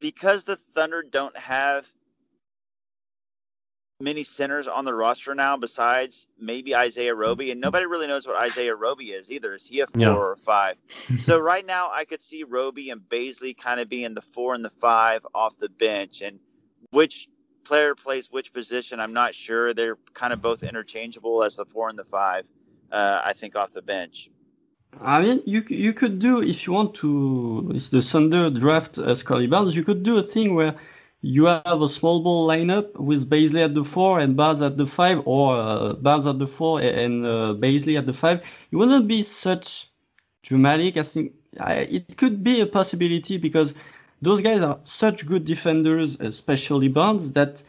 [0.00, 1.86] because the Thunder don't have
[4.00, 8.36] many centers on the roster now besides maybe Isaiah Roby, and nobody really knows what
[8.36, 9.54] Isaiah Roby is either.
[9.54, 10.14] Is he a four yeah.
[10.14, 10.76] or five?
[11.20, 14.64] so right now, I could see Roby and Bazley kind of being the four and
[14.64, 16.38] the five off the bench, and
[16.90, 17.28] which
[17.64, 19.74] player plays which position, I'm not sure.
[19.74, 22.46] They're kind of both interchangeable as the four and the five.
[22.92, 24.30] Uh, I think off the bench.
[25.00, 27.72] I mean, you you could do if you want to.
[27.74, 29.74] It's the Thunder draft uh, Scottie Barnes.
[29.74, 30.74] You could do a thing where
[31.24, 34.86] you have a small ball lineup with Bazley at the four and Barnes at the
[34.86, 38.42] five, or uh, Barnes at the four and uh, at the five.
[38.70, 39.88] It wouldn't be such
[40.42, 40.98] dramatic.
[40.98, 43.74] I think I, it could be a possibility because
[44.20, 47.64] those guys are such good defenders, especially Barnes, that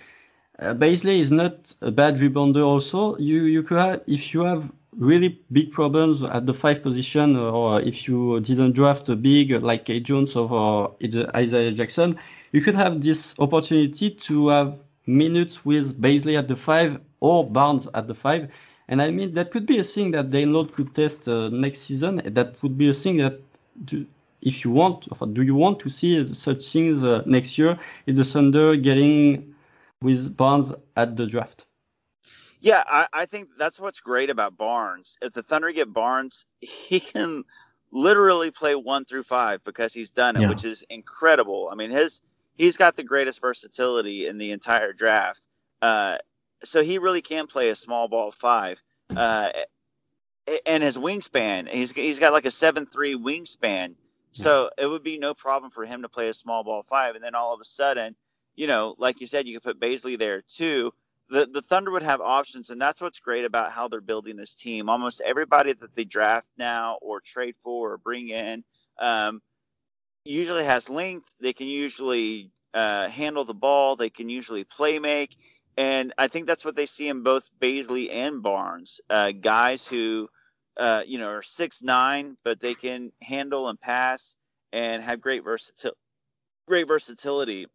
[0.59, 2.65] uh, is not a bad rebounder.
[2.65, 7.37] Also, you you could have if you have really big problems at the five position,
[7.37, 10.93] or if you didn't draft a big like Kai Jones or
[11.35, 12.19] Isaiah Jackson
[12.55, 17.85] you could have this opportunity to have minutes with Bazley at the five or Barnes
[17.93, 18.49] at the five.
[18.87, 22.21] And I mean, that could be a thing that Daigneault could test uh, next season.
[22.23, 23.41] That would be a thing that,
[23.83, 24.05] do,
[24.41, 27.77] if you want, do you want to see such things uh, next year?
[28.05, 29.53] Is the Thunder getting
[30.01, 31.65] with Barnes at the draft?
[32.61, 35.17] Yeah, I, I think that's what's great about Barnes.
[35.21, 37.43] If the Thunder get Barnes, he can
[37.91, 40.49] literally play one through five because he's done it, yeah.
[40.49, 41.67] which is incredible.
[41.69, 42.21] I mean, his
[42.55, 45.47] he's got the greatest versatility in the entire draft.
[45.81, 46.17] Uh,
[46.63, 48.81] so he really can play a small ball five.
[49.15, 49.51] Uh,
[50.65, 53.95] and his wingspan, he's he's got like a seven three wingspan.
[54.31, 57.15] So it would be no problem for him to play a small ball five.
[57.15, 58.15] And then all of a sudden,
[58.55, 60.93] you know, like you said, you could put Bazley there too.
[61.29, 64.53] The the Thunder would have options, and that's what's great about how they're building this
[64.53, 64.89] team.
[64.89, 68.63] Almost everybody that they draft now or trade for or bring in,
[68.99, 69.41] um,
[70.25, 71.31] usually has length.
[71.39, 73.95] They can usually uh, handle the ball.
[73.95, 75.37] They can usually play make.
[75.77, 79.01] And I think that's what they see in both Bazley and Barnes.
[79.09, 80.29] Uh, guys who,
[80.77, 84.35] uh, you know, are six nine, but they can handle and pass
[84.73, 85.97] and have great versatility.
[86.67, 87.67] Great versatility.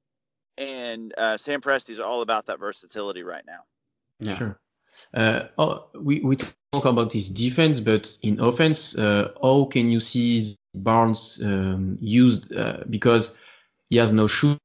[0.59, 3.61] And uh, Sam Presti's all about that versatility right now.
[4.19, 4.35] Yeah.
[4.35, 4.61] Sure.
[5.15, 10.01] Uh, oh, we, we talk about his defense, but in offense, uh, how can you
[10.01, 13.37] see Barnes um, used uh, because
[13.89, 14.59] he has no shoot.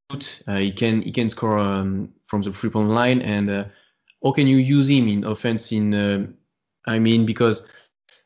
[0.48, 3.66] Uh, he can he can score um, from the three point line, and uh,
[4.24, 5.72] how can you use him in offense?
[5.72, 6.28] In uh,
[6.88, 7.68] I mean, because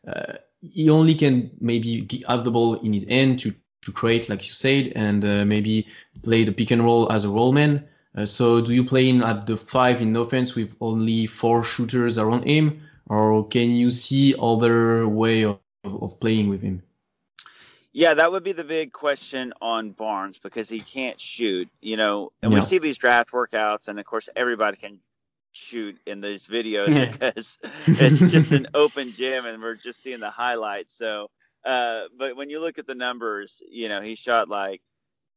[0.07, 4.45] uh, he only can maybe have the ball in his hand to to create, like
[4.45, 5.87] you said, and uh, maybe
[6.21, 7.87] play the pick and roll as a roll man.
[8.25, 12.43] so, do you play in at the five in offense with only four shooters around
[12.43, 16.83] him, or can you see other way of, of playing with him?
[17.99, 22.31] Yeah, that would be the big question on Barnes because he can't shoot, you know.
[22.41, 22.59] And yeah.
[22.59, 24.99] we see these draft workouts, and of course, everybody can
[25.51, 27.11] shoot in these videos yeah.
[27.11, 30.95] because it's just an open gym, and we're just seeing the highlights.
[30.95, 31.29] So,
[31.65, 34.81] uh, but when you look at the numbers, you know, he shot like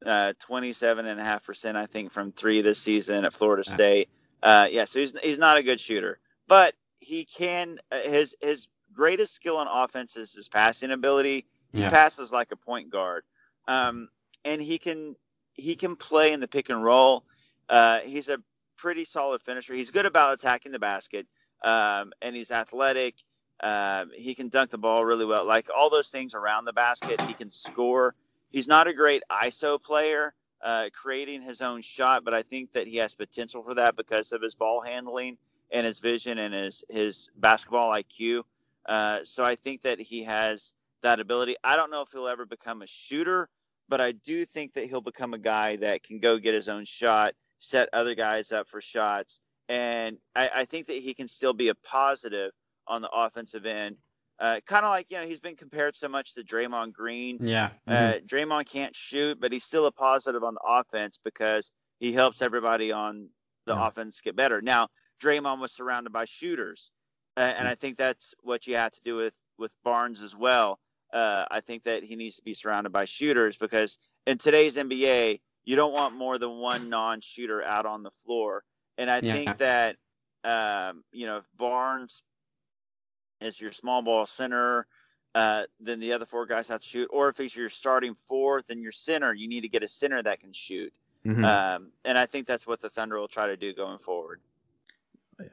[0.07, 4.09] uh, 27.5%, I think, from three this season at Florida State.
[4.40, 8.68] Uh, yeah, so he's, he's not a good shooter, but he can, uh, his, his
[8.92, 11.90] greatest skill on offense is his passing ability he yeah.
[11.90, 13.24] passes like a point guard,
[13.66, 14.08] um,
[14.44, 15.16] and he can
[15.54, 17.24] he can play in the pick and roll.
[17.68, 18.38] Uh, he's a
[18.76, 19.74] pretty solid finisher.
[19.74, 21.26] He's good about attacking the basket,
[21.62, 23.14] um, and he's athletic.
[23.61, 25.44] Uh, he can dunk the ball really well.
[25.44, 28.14] Like all those things around the basket, he can score.
[28.50, 32.87] He's not a great ISO player, uh, creating his own shot, but I think that
[32.87, 35.38] he has potential for that because of his ball handling
[35.70, 38.42] and his vision and his his basketball IQ.
[38.87, 41.57] Uh, so I think that he has that ability.
[41.62, 43.49] I don't know if he'll ever become a shooter,
[43.88, 46.85] but I do think that he'll become a guy that can go get his own
[46.85, 49.41] shot, set other guys up for shots.
[49.69, 52.53] And I, I think that he can still be a positive
[52.87, 53.97] on the offensive end.
[54.38, 57.38] Uh, kind of like, you know, he's been compared so much to Draymond Green.
[57.41, 57.71] Yeah.
[57.87, 58.17] Uh, mm-hmm.
[58.17, 62.43] Uh, Draymond can't shoot, but he's still a positive on the offense because he helps
[62.43, 63.29] everybody on
[63.67, 63.87] the yeah.
[63.87, 64.61] offense get better.
[64.61, 64.88] Now,
[65.23, 66.91] Draymond was surrounded by shooters.
[67.37, 67.67] Uh, and mm-hmm.
[67.69, 70.81] I think that's what you have to do with, with Barnes as well.
[71.12, 75.40] Uh, I think that he needs to be surrounded by shooters because in today's NBA,
[75.64, 78.64] you don't want more than one non-shooter out on the floor.
[78.98, 79.33] And I yeah.
[79.35, 79.96] think that
[80.44, 82.22] um, you know if Barnes
[83.40, 84.87] is your small ball center,
[85.35, 87.09] uh, then the other four guys have to shoot.
[87.12, 90.22] Or if he's your starting four, then your center, you need to get a center
[90.22, 90.92] that can shoot.
[91.27, 91.44] Mhm.
[91.44, 94.40] Um, and I think that's what the Thunder will try to do going forward.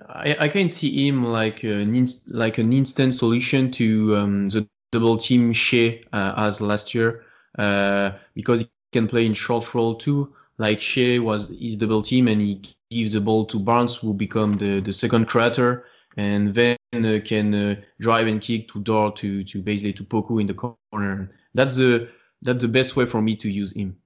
[0.07, 4.67] I, I can see him like an inst- like an instant solution to um, the
[4.91, 7.23] double team Shai uh, as last year
[7.57, 10.33] uh, because he can play in short roll too.
[10.57, 14.53] Like Shai was his double team and he gives the ball to Barnes who become
[14.53, 15.85] the, the second creator
[16.17, 20.41] and then uh, can uh, drive and kick to Dort to to basically to Poku
[20.41, 21.31] in the corner.
[21.53, 22.09] That's the
[22.41, 23.97] that's the best way for me to use him.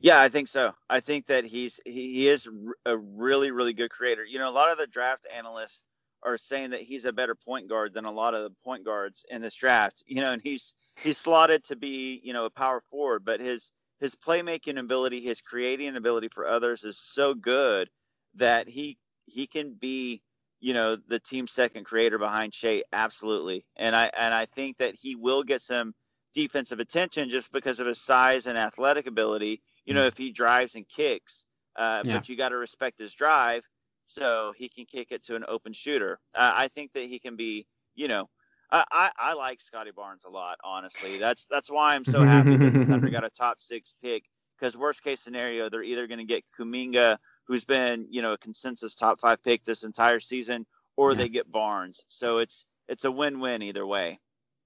[0.00, 0.72] Yeah, I think so.
[0.88, 2.48] I think that he's he, he is
[2.86, 4.24] a really really good creator.
[4.24, 5.82] You know, a lot of the draft analysts
[6.22, 9.24] are saying that he's a better point guard than a lot of the point guards
[9.30, 10.02] in this draft.
[10.08, 13.72] You know, and he's he's slotted to be you know a power forward, but his
[14.00, 17.88] his playmaking ability, his creating ability for others is so good
[18.34, 20.22] that he he can be
[20.60, 23.64] you know the team second creator behind Shai absolutely.
[23.76, 25.94] And I and I think that he will get some
[26.34, 29.62] defensive attention just because of his size and athletic ability.
[29.86, 32.12] You know, if he drives and kicks, uh, Yeah.
[32.12, 33.64] but you got to respect his drive
[34.10, 36.18] so he can kick it to an open shooter.
[36.34, 38.28] Uh, I think that he can be, you know,
[38.72, 41.16] I, I, I like Scottie Barnes a lot, honestly.
[41.16, 44.24] That's that's why I'm so happy that the Thunder got a top six pick.
[44.58, 48.38] Because worst case scenario, they're either going to get Kuminga, who's been, you know, a
[48.38, 51.18] consensus top five pick this entire season, or Yeah.
[51.18, 52.04] they get Barnes.
[52.08, 54.18] So it's it's a win-win either way.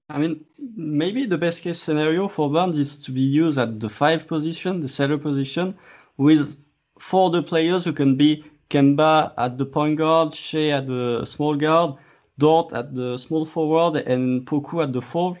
[0.09, 3.89] I mean, maybe the best case scenario for Barnes is to be used at the
[3.89, 5.75] five position, the setter position,
[6.17, 6.57] with
[6.99, 11.55] for the players who can be Kemba at the point guard, Shai at the small
[11.55, 11.95] guard,
[12.37, 15.39] Dort at the small forward, and Poku at the fourth.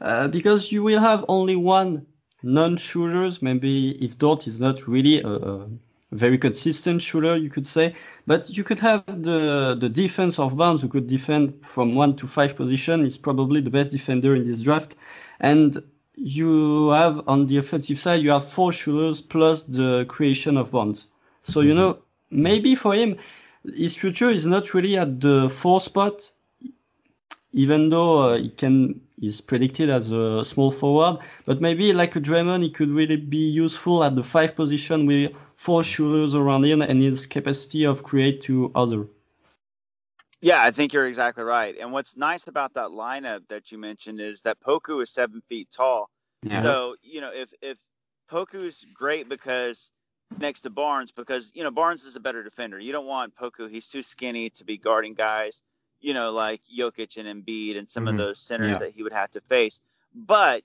[0.00, 2.06] Uh, because you will have only one
[2.42, 3.42] non-shooters.
[3.42, 5.68] Maybe if Dort is not really a, a
[6.12, 7.94] very consistent shooter, you could say,
[8.26, 12.26] but you could have the the defense of Barnes who could defend from one to
[12.26, 13.04] five position.
[13.04, 14.96] Is probably the best defender in this draft,
[15.40, 15.82] and
[16.16, 21.06] you have on the offensive side you have four shooters plus the creation of Barnes.
[21.42, 21.98] So you know
[22.30, 23.16] maybe for him
[23.64, 26.30] his future is not really at the four spot,
[27.52, 31.22] even though uh, he can is predicted as a small forward.
[31.44, 35.32] But maybe like a Draymond, he could really be useful at the five position with
[35.56, 39.06] four shooters around him and his capacity of create to other.
[40.40, 41.76] Yeah, I think you're exactly right.
[41.78, 45.68] And what's nice about that lineup that you mentioned is that Poku is seven feet
[45.70, 46.08] tall.
[46.42, 46.62] Yeah.
[46.62, 47.76] So, you know, if if
[48.30, 49.90] Poku's great because
[50.38, 52.78] next to Barnes, because you know, Barnes is a better defender.
[52.78, 55.62] You don't want Poku, he's too skinny to be guarding guys,
[56.00, 58.10] you know, like Jokic and Embiid and some Mhm.
[58.10, 58.78] of those centers Yeah.
[58.78, 59.80] that he would have to face.
[60.14, 60.64] But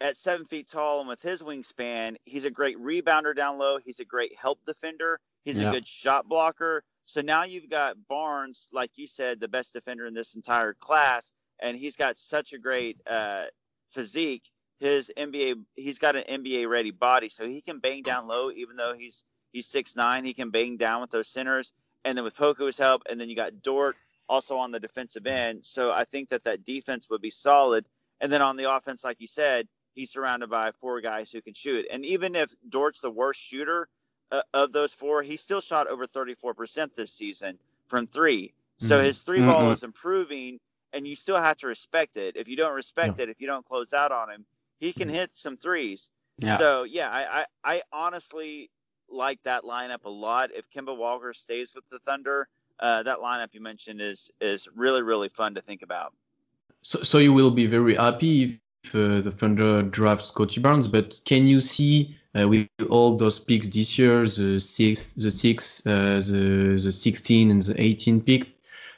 [0.00, 3.78] at seven feet tall and with his wingspan, he's a great rebounder down low.
[3.78, 5.20] He's a great help defender.
[5.44, 5.68] He's Yeah.
[5.68, 6.84] a good shot blocker.
[7.04, 11.32] So now you've got Barnes, like you said, the best defender in this entire class,
[11.60, 13.46] and he's got such a great uh,
[13.90, 14.50] physique.
[14.82, 18.76] His NBA, he's got an NBA ready body, so he can bang down low, even
[18.76, 20.24] though he's he's six nine.
[20.24, 21.72] He can bang down with those centers,
[22.04, 23.96] and then with Poku's help, and then you got Dort
[24.28, 25.64] also on the defensive end.
[25.64, 27.84] So I think that that defense would be solid.
[28.20, 31.54] And then on the offense, like you said, he's surrounded by four guys who can
[31.54, 31.86] shoot.
[31.90, 33.88] And even if Dort's the worst shooter
[34.30, 38.52] uh, of those four, he still shot over 34% this season from three.
[38.78, 39.04] So Mhm.
[39.04, 39.72] his 3 ball Mhm.
[39.74, 40.60] is improving,
[40.92, 42.36] and you still have to respect it.
[42.36, 44.46] If you don't respect it, if you don't close out on him,
[44.82, 46.10] he can hit some threes.
[46.38, 46.58] Yeah.
[46.58, 48.70] So yeah, I, I I honestly
[49.08, 50.50] like that lineup a lot.
[50.52, 52.48] If Kemba Walker stays with the Thunder,
[52.80, 56.12] uh, that lineup you mentioned is is really really fun to think about.
[56.82, 61.20] So, so you will be very happy if uh, the Thunder drafts Scottie Barnes, but
[61.24, 66.20] can you see uh, with all those picks this year, the sixth, the six, uh,
[66.26, 68.52] the the 16 and the 18 pick,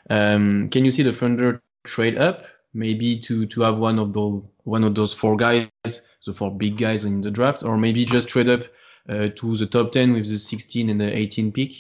[0.09, 4.43] um, can you see the Thunder trade up maybe to to have one of those
[4.65, 8.29] one of those four guys, the four big guys in the draft, or maybe just
[8.29, 8.63] trade up
[9.09, 11.73] uh, to the top 10 with the 16 and the 18 pick?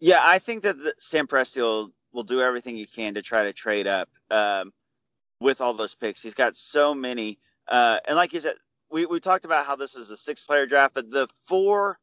[0.00, 3.44] Yeah, I think that the, Sam Presti will, will do everything he can to try
[3.44, 4.72] to trade up um,
[5.40, 6.22] with all those picks.
[6.22, 8.56] He's got so many, uh, and like you said,
[8.90, 11.98] we, we talked about how this is a six player draft, but the four,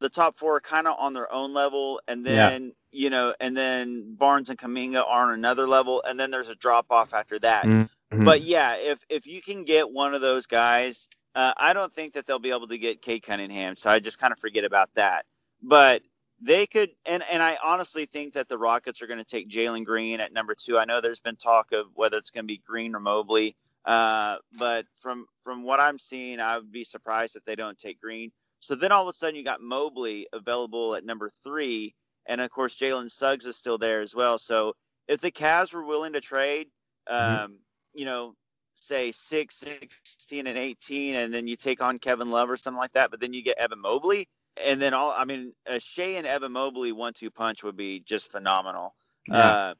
[0.00, 2.50] the top four are kind of on their own level, and Yeah.
[2.50, 6.48] then you know, and then Barnes and Kuminga are on another level, and then there's
[6.48, 7.64] a drop off after that.
[7.66, 7.88] Mhm.
[8.24, 12.14] But yeah, if if you can get one of those guys, uh, I don't think
[12.14, 14.92] that they'll be able to get Cade Cunningham, so I just kind of forget about
[14.94, 15.26] that.
[15.62, 16.02] But
[16.40, 19.84] they could, and and I honestly think that the Rockets are going to take Jalen
[19.84, 20.78] Green at number two.
[20.78, 24.38] I know there's been talk of whether it's going to be Green or Mobley, uh,
[24.58, 28.32] but from from what I'm seeing, I would be surprised if they don't take Green.
[28.60, 31.94] So then all of a sudden you got Mobley available at number three,
[32.26, 34.38] and of course Jalen Suggs is still there as well.
[34.38, 34.74] So
[35.08, 36.68] if the Cavs were willing to trade,
[37.08, 37.58] um, Mhm.
[37.94, 38.36] you know,
[38.74, 42.92] say six, 16, and 18, and then you take on Kevin Love or something like
[42.92, 44.28] that, but then you get Evan Mobley.
[44.56, 48.00] And then all, I mean, a Shai and Evan Mobley one two punch would be
[48.00, 48.94] just phenomenal.
[49.26, 49.38] Yeah.
[49.38, 49.74] Uh,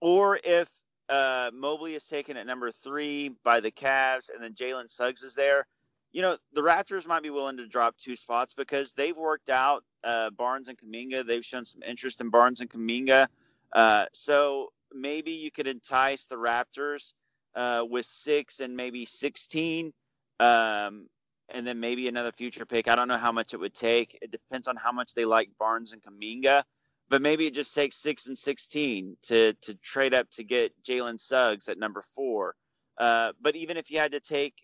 [0.00, 0.68] or if
[1.08, 5.34] uh, Mobley is taken at number three by the Cavs and then Jalen Suggs is
[5.34, 5.66] there,
[6.12, 9.84] you know, the Raptors might be willing to drop two spots because they've worked out
[10.02, 11.24] uh, Barnes and Kuminga.
[11.24, 13.28] They've shown some interest in Barnes and Kuminga.
[13.72, 17.12] Uh, so maybe you could entice the Raptors
[17.54, 19.92] uh, with six and maybe 16.
[20.40, 21.06] Um,
[21.52, 22.88] and then maybe another future pick.
[22.88, 24.18] I don't know how much it would take.
[24.22, 26.62] It depends on how much they like Barnes and Kuminga.
[27.08, 31.20] But maybe it just takes six and 16 to, to trade up to get Jalen
[31.20, 32.54] Suggs at number four.
[32.98, 34.54] Uh, but even if you had to take,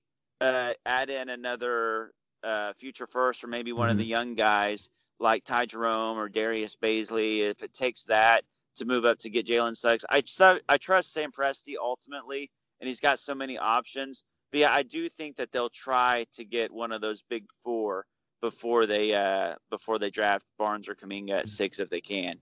[0.41, 2.13] uh, add in another
[2.43, 6.77] uh, future first or maybe one of the young guys like Ty Jerome or Darius
[6.77, 8.45] Bazley, if it takes that
[8.77, 10.23] to move up to get Jalen Suggs, I,
[10.69, 14.25] I trust Sam Presti ultimately, and he's got so many options.
[14.53, 18.05] But yeah, I do think that they'll try to get one of those big four
[18.43, 22.37] before they uh, before they draft Barnes or Kuminga at six if they can.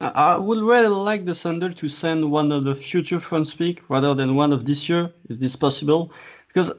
[0.00, 4.14] I would really like the Thunder to send one of the future front pick rather
[4.14, 6.14] than one of this year, if this possible,
[6.48, 6.72] because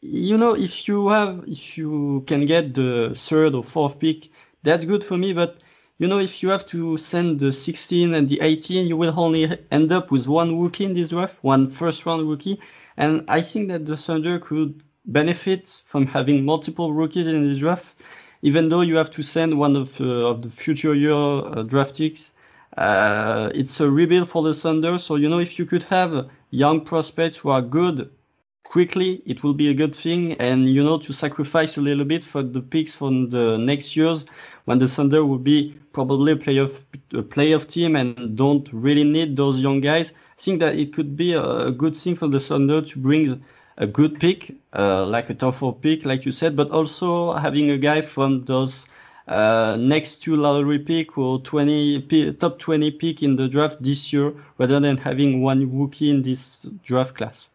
[0.00, 4.28] you know if you have if you can get the third or fourth pick,
[4.62, 5.32] that's good for me.
[5.32, 5.58] But
[5.98, 9.48] you know if you have to send the 16 and the 18, you will only
[9.70, 12.60] end up with one rookie in this draft, one first round rookie,
[12.96, 18.02] and I think that the Thunder could benefit from having multiple rookies in this draft,
[18.42, 21.96] even though you have to send one of, uh, of the future year uh, draft
[21.98, 22.32] picks.
[22.76, 26.80] Uh, it's a rebuild for the Thunder, so you know if you could have young
[26.84, 28.10] prospects who are good
[28.68, 30.32] quickly, it will be a good thing.
[30.34, 34.24] And you know to sacrifice a little bit for the picks from the next years
[34.66, 39.36] when the Thunder will be probably a playoff a playoff team and don't really need
[39.36, 40.12] those young guys.
[40.38, 43.42] I think that it could be a good thing for the Thunder to bring
[43.78, 47.70] a good pick, uh, like a top four pick, like you said, but also having
[47.70, 48.86] a guy from those
[49.28, 54.12] uh, next two lottery pick or 20 p- top 20 pick in the draft this
[54.12, 57.48] year, rather than having one rookie in this draft class.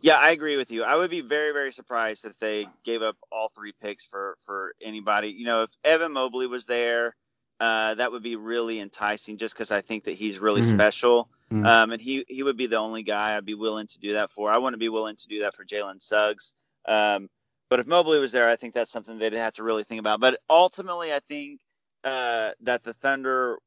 [0.00, 0.84] Yeah, I agree with you.
[0.84, 4.74] I would be very, very surprised if they gave up all three picks for for
[4.82, 5.28] anybody.
[5.28, 7.16] You know, if Evan Mobley was there,
[7.60, 9.36] uh, that would be really enticing.
[9.38, 10.74] Just because I think that he's really Mhm.
[10.74, 11.66] special, Mhm.
[11.66, 14.30] um, and he he would be the only guy I'd be willing to do that
[14.30, 14.50] for.
[14.50, 16.54] I wouldn't be willing to do that for Jalen Suggs.
[16.86, 17.28] Um,
[17.68, 20.20] but if Mobley was there, I think that's something they'd have to really think about.
[20.20, 21.60] But ultimately, I think
[22.04, 23.58] uh, that the Thunder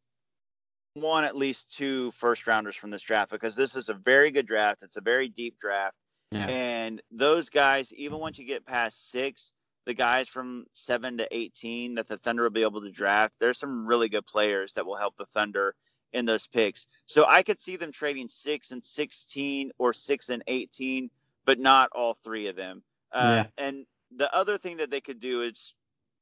[0.95, 4.47] want at least two first rounders from this draft because this is a very good
[4.47, 4.83] draft.
[4.83, 5.95] It's a very deep draft.
[6.31, 6.47] Yeah.
[6.47, 9.53] And those guys, even once you get past six,
[9.85, 13.57] the guys from seven to 18 that the Thunder will be able to draft, there's
[13.57, 15.75] some really good players that will help the Thunder
[16.13, 16.87] in those picks.
[17.05, 21.09] So I could see them trading six and 16 or six and 18,
[21.45, 22.83] but not all three of them.
[23.11, 23.85] Uh, And
[24.15, 25.73] the other thing that they could do is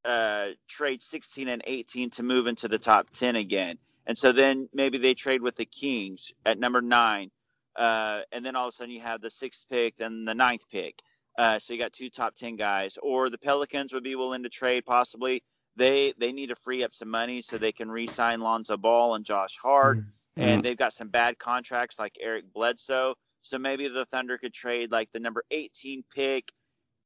[0.04, 3.78] uh, trade 16 and 18 to move into the top 10 again.
[4.08, 7.30] And so then maybe they trade with the Kings at number nine.
[7.76, 10.64] Uh, and then all of a sudden you have the sixth pick and the ninth
[10.72, 11.00] pick.
[11.38, 12.98] Uh, so you got two top 10 guys.
[13.02, 15.42] Or the Pelicans would be willing to trade possibly.
[15.76, 19.14] They they need to free up some money so they can re sign Lonzo Ball
[19.14, 19.98] and Josh Hart.
[20.36, 23.14] And they've got some bad contracts like Eric Bledsoe.
[23.42, 26.52] So maybe the Thunder could trade like the number 18 pick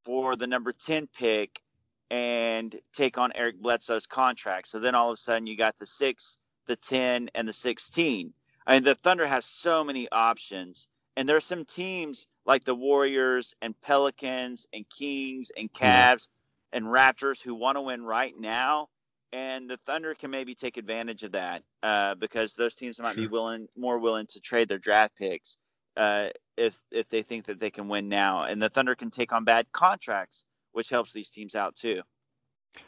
[0.04, 1.60] for the number 10 pick
[2.10, 4.68] and take on Eric Bledsoe's contract.
[4.68, 8.32] So then all of a sudden you got the six, the 10, and the 16.
[8.66, 10.88] I mean, the Thunder has so many options.
[11.16, 16.28] And there's some teams like the Warriors and Pelicans and Kings and Cavs
[16.72, 18.88] and Raptors who want to win right now.
[19.32, 23.26] And the Thunder can maybe take advantage of that uh, because those teams might be
[23.26, 25.56] willing, more willing to trade their draft picks
[25.96, 28.44] uh, if if they think that they can win now.
[28.44, 32.02] And the Thunder can take on bad contracts, which helps these teams out too.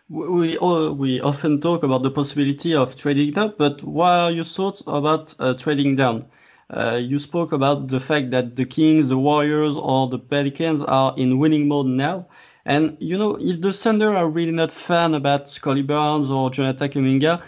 [0.09, 4.45] We all, we often talk about the possibility of trading up, but what are your
[4.45, 6.26] thoughts about uh, trading down?
[6.70, 11.14] Uh, you spoke about the fact that the Kings, the Warriors, or the Pelicans are
[11.18, 12.26] in winning mode now.
[12.64, 16.89] And you know, if the Thunder are really not fan about Scottie Barnes or Jonathan
[16.89, 17.43] Kuminga,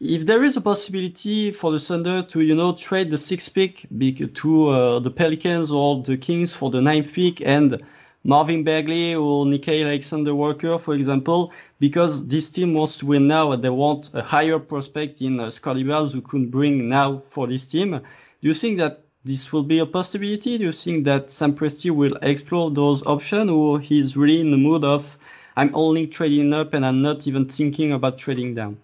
[0.00, 3.86] if there is a possibility for the Thunder to, you know, trade the sixth pick
[4.34, 7.82] to uh, the Pelicans or the Kings for the ninth pick and
[8.24, 13.50] Marvin Bagley or Nickeil Alexander Walker, for example, because this team wants to win now
[13.50, 17.68] and they want a higher prospect in uh, Scottie who could bring now for this
[17.68, 17.90] team.
[17.90, 20.58] Do you think that this will be a possibility?
[20.58, 24.56] Do you think that Sam Presti will explore those options or he's really in the
[24.56, 25.18] mood of
[25.56, 28.78] I'm only trading up and I'm not even thinking about trading down?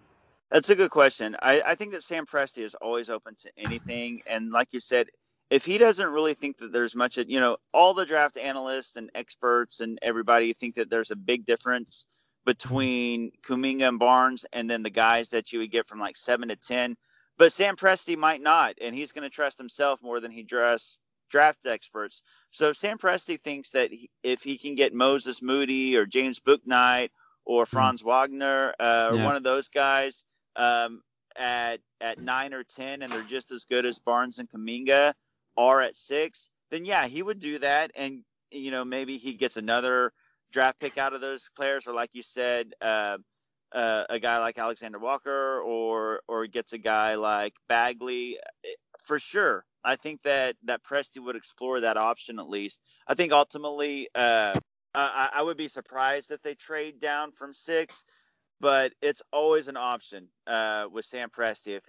[0.50, 1.36] That's a good question.
[1.42, 5.08] I, I think that Sam Presti is always open to anything, and like you said,
[5.50, 9.10] if he doesn't really think that there's much, you know, all the draft analysts and
[9.14, 12.04] experts and everybody think that there's a big difference
[12.44, 16.48] between Kuminga and Barnes and then the guys that you would get from like seven
[16.48, 16.96] to 10.
[17.38, 21.00] But Sam Presti might not, and he's going to trust himself more than he trusts
[21.30, 22.22] draft experts.
[22.50, 26.40] So if Sam Presti thinks that he, if he can get Moses Moody or James
[26.40, 27.10] Bouknight
[27.44, 27.68] or hmm.
[27.68, 28.06] Franz mm.
[28.06, 29.24] Wagner uh, or yeah.
[29.24, 30.24] one of those guys
[30.56, 31.02] um,
[31.36, 35.14] at at nine or ten, and they're just as good as Barnes and Kuminga
[35.58, 39.58] are at six, then yeah, he would do that, and you know maybe he gets
[39.58, 40.12] another
[40.52, 43.18] draft pick out of those players, or like you said, uh,
[43.72, 48.38] uh, a guy like Alexander Walker, or or gets a guy like Bagley,
[49.04, 49.64] for sure.
[49.84, 52.80] I think that that Presti would explore that option at least.
[53.06, 54.58] I think ultimately, uh,
[54.94, 58.04] I, I would be surprised if they trade down from six,
[58.60, 61.76] but it's always an option uh, with Sam Presti.
[61.76, 61.84] If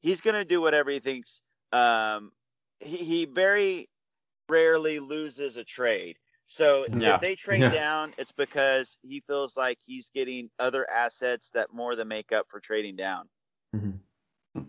[0.00, 1.42] he's going to do whatever he thinks,
[1.72, 2.32] um,
[2.80, 3.88] he, he very
[4.48, 6.16] rarely loses a trade.
[6.48, 7.14] So yeah.
[7.14, 7.70] if they trade yeah.
[7.70, 12.46] down, it's because he feels like he's getting other assets that more than make up
[12.48, 13.28] for trading down.
[13.76, 14.62] Mm-hmm.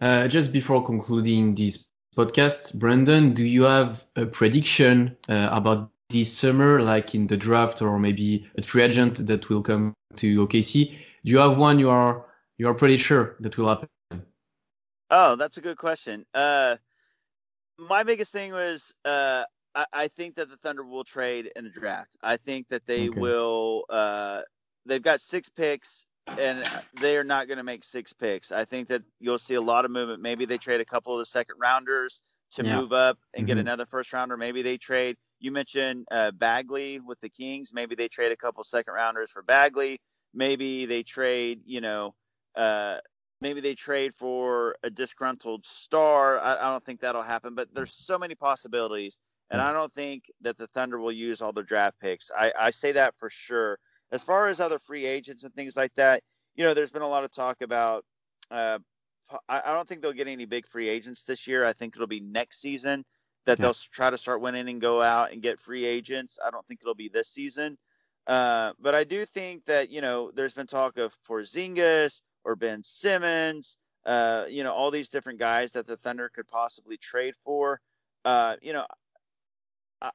[0.00, 6.32] Uh, just before concluding this podcast, Brandon, do you have a prediction uh, about this
[6.32, 10.90] summer, like in the draft or maybe a free agent that will come to OKC?
[11.24, 12.24] Do you have one you are
[12.58, 13.88] you are pretty sure that will happen?
[15.10, 16.24] Oh, that's a good question.
[16.34, 16.76] Uh,
[17.78, 19.44] my biggest thing was uh,
[19.74, 22.16] I, I, think that the Thunder will trade in the draft.
[22.22, 23.18] I think that they okay.
[23.18, 23.84] will.
[23.88, 24.42] Uh,
[24.86, 26.64] they've got six picks, and
[27.00, 28.52] they are not going to make six picks.
[28.52, 30.22] I think that you'll see a lot of movement.
[30.22, 32.20] Maybe they trade a couple of the second rounders
[32.52, 32.80] to yeah.
[32.80, 33.46] move up and mm-hmm.
[33.46, 34.36] get another first rounder.
[34.36, 35.16] Maybe they trade.
[35.40, 37.72] You mentioned uh, Bagley with the Kings.
[37.74, 40.00] Maybe they trade a couple second rounders for Bagley.
[40.32, 41.60] Maybe they trade.
[41.64, 42.14] You know.
[42.54, 42.98] Uh,
[43.40, 46.38] maybe they trade for a disgruntled star.
[46.38, 49.18] I, I, don't think that'll happen, but there's so many possibilities.
[49.50, 52.30] And I don't think that the Thunder will use all their draft picks.
[52.36, 53.78] I, I say that for sure.
[54.10, 56.22] As far as other free agents and things like that,
[56.54, 58.04] you know, there's been a lot of talk about.
[58.50, 58.78] Uh,
[59.48, 61.64] I, I don't think they'll get any big free agents this year.
[61.64, 63.04] I think it'll be next season
[63.46, 63.66] that yeah.
[63.66, 66.38] they'll try to start winning and go out and get free agents.
[66.44, 67.76] I don't think it'll be this season.
[68.26, 72.82] Uh, but I do think that, you know, there's been talk of Porzingis, or Ben
[72.84, 77.80] Simmons, uh, you know, all these different guys that the Thunder could possibly trade for.
[78.24, 78.86] Uh, you know,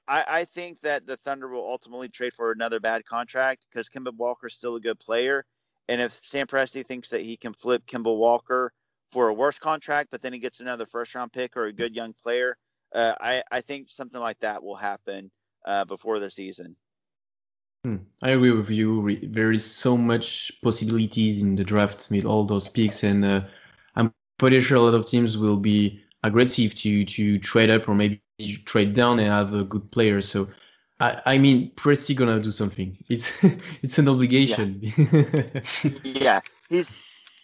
[0.07, 4.15] I, I think that the Thunder will ultimately trade for another bad contract because Kemba
[4.15, 5.45] Walker's still a good player.
[5.87, 8.71] And if Sam Presti thinks that he can flip Kemba Walker
[9.11, 11.95] for a worse contract, but then he gets another first round pick or a good
[11.95, 12.57] young player,
[12.93, 15.31] uh, I, I think something like that will happen
[15.65, 16.75] uh, before the season.
[17.83, 17.97] Hmm.
[18.21, 19.19] I agree with you.
[19.23, 23.41] There is so much possibilities in the draft with all those picks, and uh,
[23.95, 27.95] I'm pretty sure a lot of teams will be aggressive to to trade up or
[27.95, 28.21] maybe
[28.65, 30.21] trade down and have a good player.
[30.21, 30.49] So,
[30.99, 32.97] I, I mean, Presti gonna do something.
[33.09, 33.33] It's
[33.81, 34.81] it's an obligation.
[34.81, 35.61] Yeah,
[36.03, 36.39] yeah.
[36.67, 36.97] he's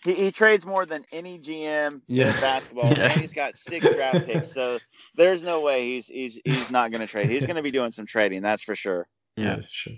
[0.03, 2.27] he, he, trades more than any GM yeah.
[2.27, 3.11] in basketball, yeah.
[3.11, 4.51] and he's got six draft picks.
[4.51, 4.79] So
[5.15, 7.29] there's no way he's he's he's not gonna trade.
[7.29, 9.07] He's gonna be doing some trading, that's for sure.
[9.37, 9.93] Yeah, sure.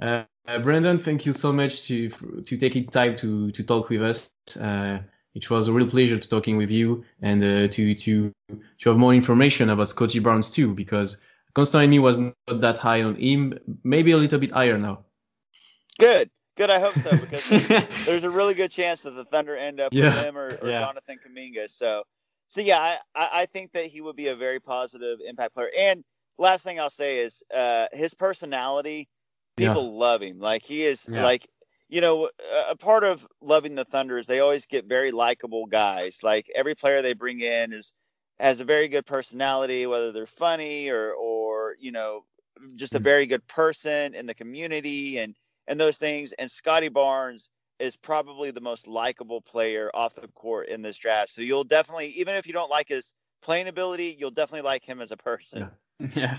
[0.00, 0.24] Uh,
[0.62, 4.30] Brandon, thank you so much to to taking time to to talk with us.
[4.60, 4.98] Uh,
[5.34, 8.32] it was a real pleasure to talking with you and uh, to to
[8.78, 11.18] to have more information about Scottie Barnes too, because
[11.54, 15.04] Constantine was not that high on him, maybe a little bit higher now.
[15.98, 16.70] Good, good.
[16.70, 19.92] I hope so because there's, there's a really good chance that the Thunder end up
[19.92, 20.14] yeah.
[20.14, 20.80] with him or, or yeah.
[20.80, 21.68] Jonathan Kuminga.
[21.70, 22.04] So,
[22.48, 25.70] so yeah, I I think that he would be a very positive impact player.
[25.78, 26.02] And
[26.38, 29.08] last thing I'll say is uh, his personality
[29.68, 29.98] people yeah.
[29.98, 30.40] love him.
[30.40, 31.22] Like he is yeah.
[31.22, 31.48] like
[31.88, 32.30] you know
[32.68, 36.18] a part of loving the Thunder is they always get very likable guys.
[36.22, 37.92] Like every player they bring in is
[38.38, 42.24] has a very good personality, whether they're funny or or you know
[42.76, 43.04] just a mm.
[43.04, 45.34] very good person in the community and
[45.68, 46.32] and those things.
[46.32, 47.48] And Scottie Barnes
[47.78, 51.30] is probably the most likable player off the court in this draft.
[51.30, 55.00] So you'll definitely, even if you don't like his playing ability, you'll definitely like him
[55.00, 55.70] as a person.
[55.98, 56.08] Yeah.
[56.14, 56.38] yeah.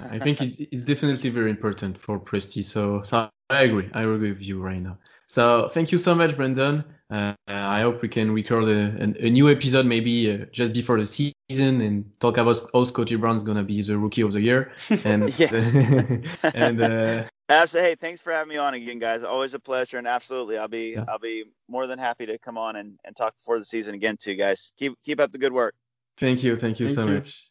[0.00, 2.62] I think it's, it's definitely very important for Presti.
[2.62, 3.88] So, so I agree.
[3.94, 4.98] I agree with you right now.
[5.26, 6.84] So thank you so much, Brandon.
[7.10, 11.04] Uh, I hope we can record a, a new episode maybe uh, just before the
[11.04, 14.72] season and talk about how Scottie Barnes gonna be the rookie of the year.
[15.04, 15.74] And yes.
[16.54, 17.90] and uh, absolutely.
[17.90, 19.22] Hey, thanks for having me on again, guys.
[19.22, 21.04] Always a pleasure, and absolutely, I'll be yeah.
[21.08, 24.16] I'll be more than happy to come on and, and talk before the season again
[24.18, 24.72] too, guys.
[24.78, 25.74] Keep keep up the good work.
[26.18, 26.58] Thank you.
[26.58, 27.14] Thank you thank so you.
[27.14, 27.48] much.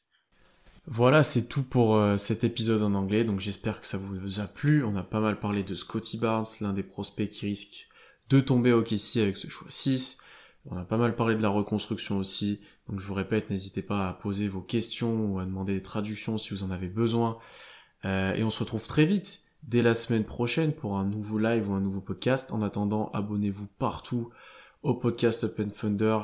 [0.90, 4.48] Voilà, c'est tout pour euh, cet épisode en anglais, donc j'espère que ça vous a
[4.48, 4.86] plu.
[4.86, 7.90] On a pas mal parlé de Scotty Barnes, l'un des prospects qui risque
[8.30, 10.20] de tomber au KC avec ce choix 6.
[10.66, 14.08] On a pas mal parlé de la reconstruction aussi, donc je vous répète, n'hésitez pas
[14.08, 17.38] à poser vos questions ou à demander des traductions si vous en avez besoin.
[18.06, 21.70] Euh, et on se retrouve très vite, dès la semaine prochaine, pour un nouveau live
[21.70, 22.54] ou un nouveau podcast.
[22.54, 24.30] En attendant, abonnez-vous partout
[24.84, 26.20] au podcast Open Thunder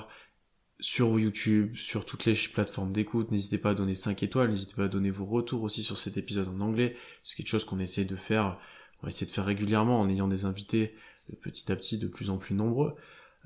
[0.83, 3.31] sur YouTube, sur toutes les plateformes d'écoute.
[3.31, 6.17] N'hésitez pas à donner 5 étoiles, n'hésitez pas à donner vos retours aussi sur cet
[6.17, 6.97] épisode en anglais.
[7.23, 8.59] C'est quelque chose qu'on essaie de faire,
[8.99, 10.93] on va essayer de faire régulièrement en ayant des invités
[11.41, 12.95] petit à petit de plus en plus nombreux.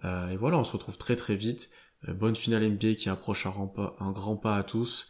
[0.03, 1.69] Euh, et voilà, on se retrouve très très vite.
[2.07, 3.51] Euh, bonne finale NBA qui approche un,
[3.99, 5.07] un grand pas à tous.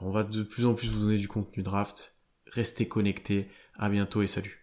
[0.00, 2.14] On va de plus en plus vous donner du contenu draft.
[2.46, 3.48] Restez connectés.
[3.78, 4.59] À bientôt et salut.